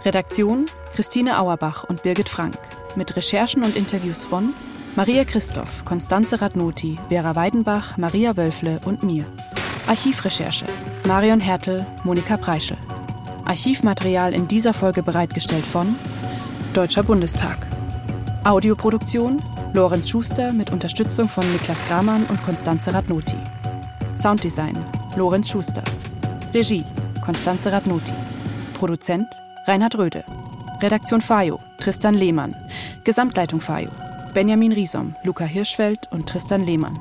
Redaktion 0.06 0.68
Christine 0.96 1.38
Auerbach 1.38 1.84
und 1.84 2.04
Birgit 2.04 2.30
Frank. 2.30 2.58
Mit 2.96 3.18
Recherchen 3.18 3.64
und 3.64 3.76
Interviews 3.76 4.24
von 4.24 4.54
Maria 4.96 5.26
Christoph, 5.26 5.84
Konstanze 5.84 6.40
Radnoti, 6.40 6.98
Vera 7.10 7.36
Weidenbach, 7.36 7.98
Maria 7.98 8.38
Wölfle 8.38 8.80
und 8.86 9.04
mir. 9.04 9.26
Archivrecherche 9.88 10.68
Marion 11.06 11.42
Hertel, 11.42 11.86
Monika 12.06 12.38
Preischel. 12.38 12.78
Archivmaterial 13.44 14.34
in 14.34 14.48
dieser 14.48 14.74
Folge 14.74 15.04
bereitgestellt 15.04 15.66
von 15.66 15.96
Deutscher 16.74 17.04
Bundestag. 17.04 17.75
Audioproduktion 18.46 19.42
Lorenz 19.74 20.08
Schuster 20.08 20.54
mit 20.54 20.72
Unterstützung 20.72 21.28
von 21.28 21.52
Niklas 21.52 21.84
Gramann 21.88 22.26
und 22.28 22.44
Konstanze 22.44 22.94
Radnoti. 22.94 23.36
Sounddesign 24.16 24.78
Lorenz 25.18 25.50
Schuster. 25.50 25.82
Regie 26.54 26.86
Konstanze 27.26 27.72
Radnoti. 27.72 28.14
Produzent 28.76 29.28
Reinhard 29.66 29.98
Röde. 29.98 30.24
Redaktion 30.80 31.22
Fayo 31.22 31.60
Tristan 31.80 32.14
Lehmann. 32.14 32.56
Gesamtleitung 33.04 33.62
Fayo 33.62 33.90
Benjamin 34.36 34.74
Riesom, 34.74 35.16
Luca 35.24 35.46
Hirschfeld 35.46 36.12
und 36.12 36.30
Tristan 36.30 36.64
Lehmann. 36.64 37.00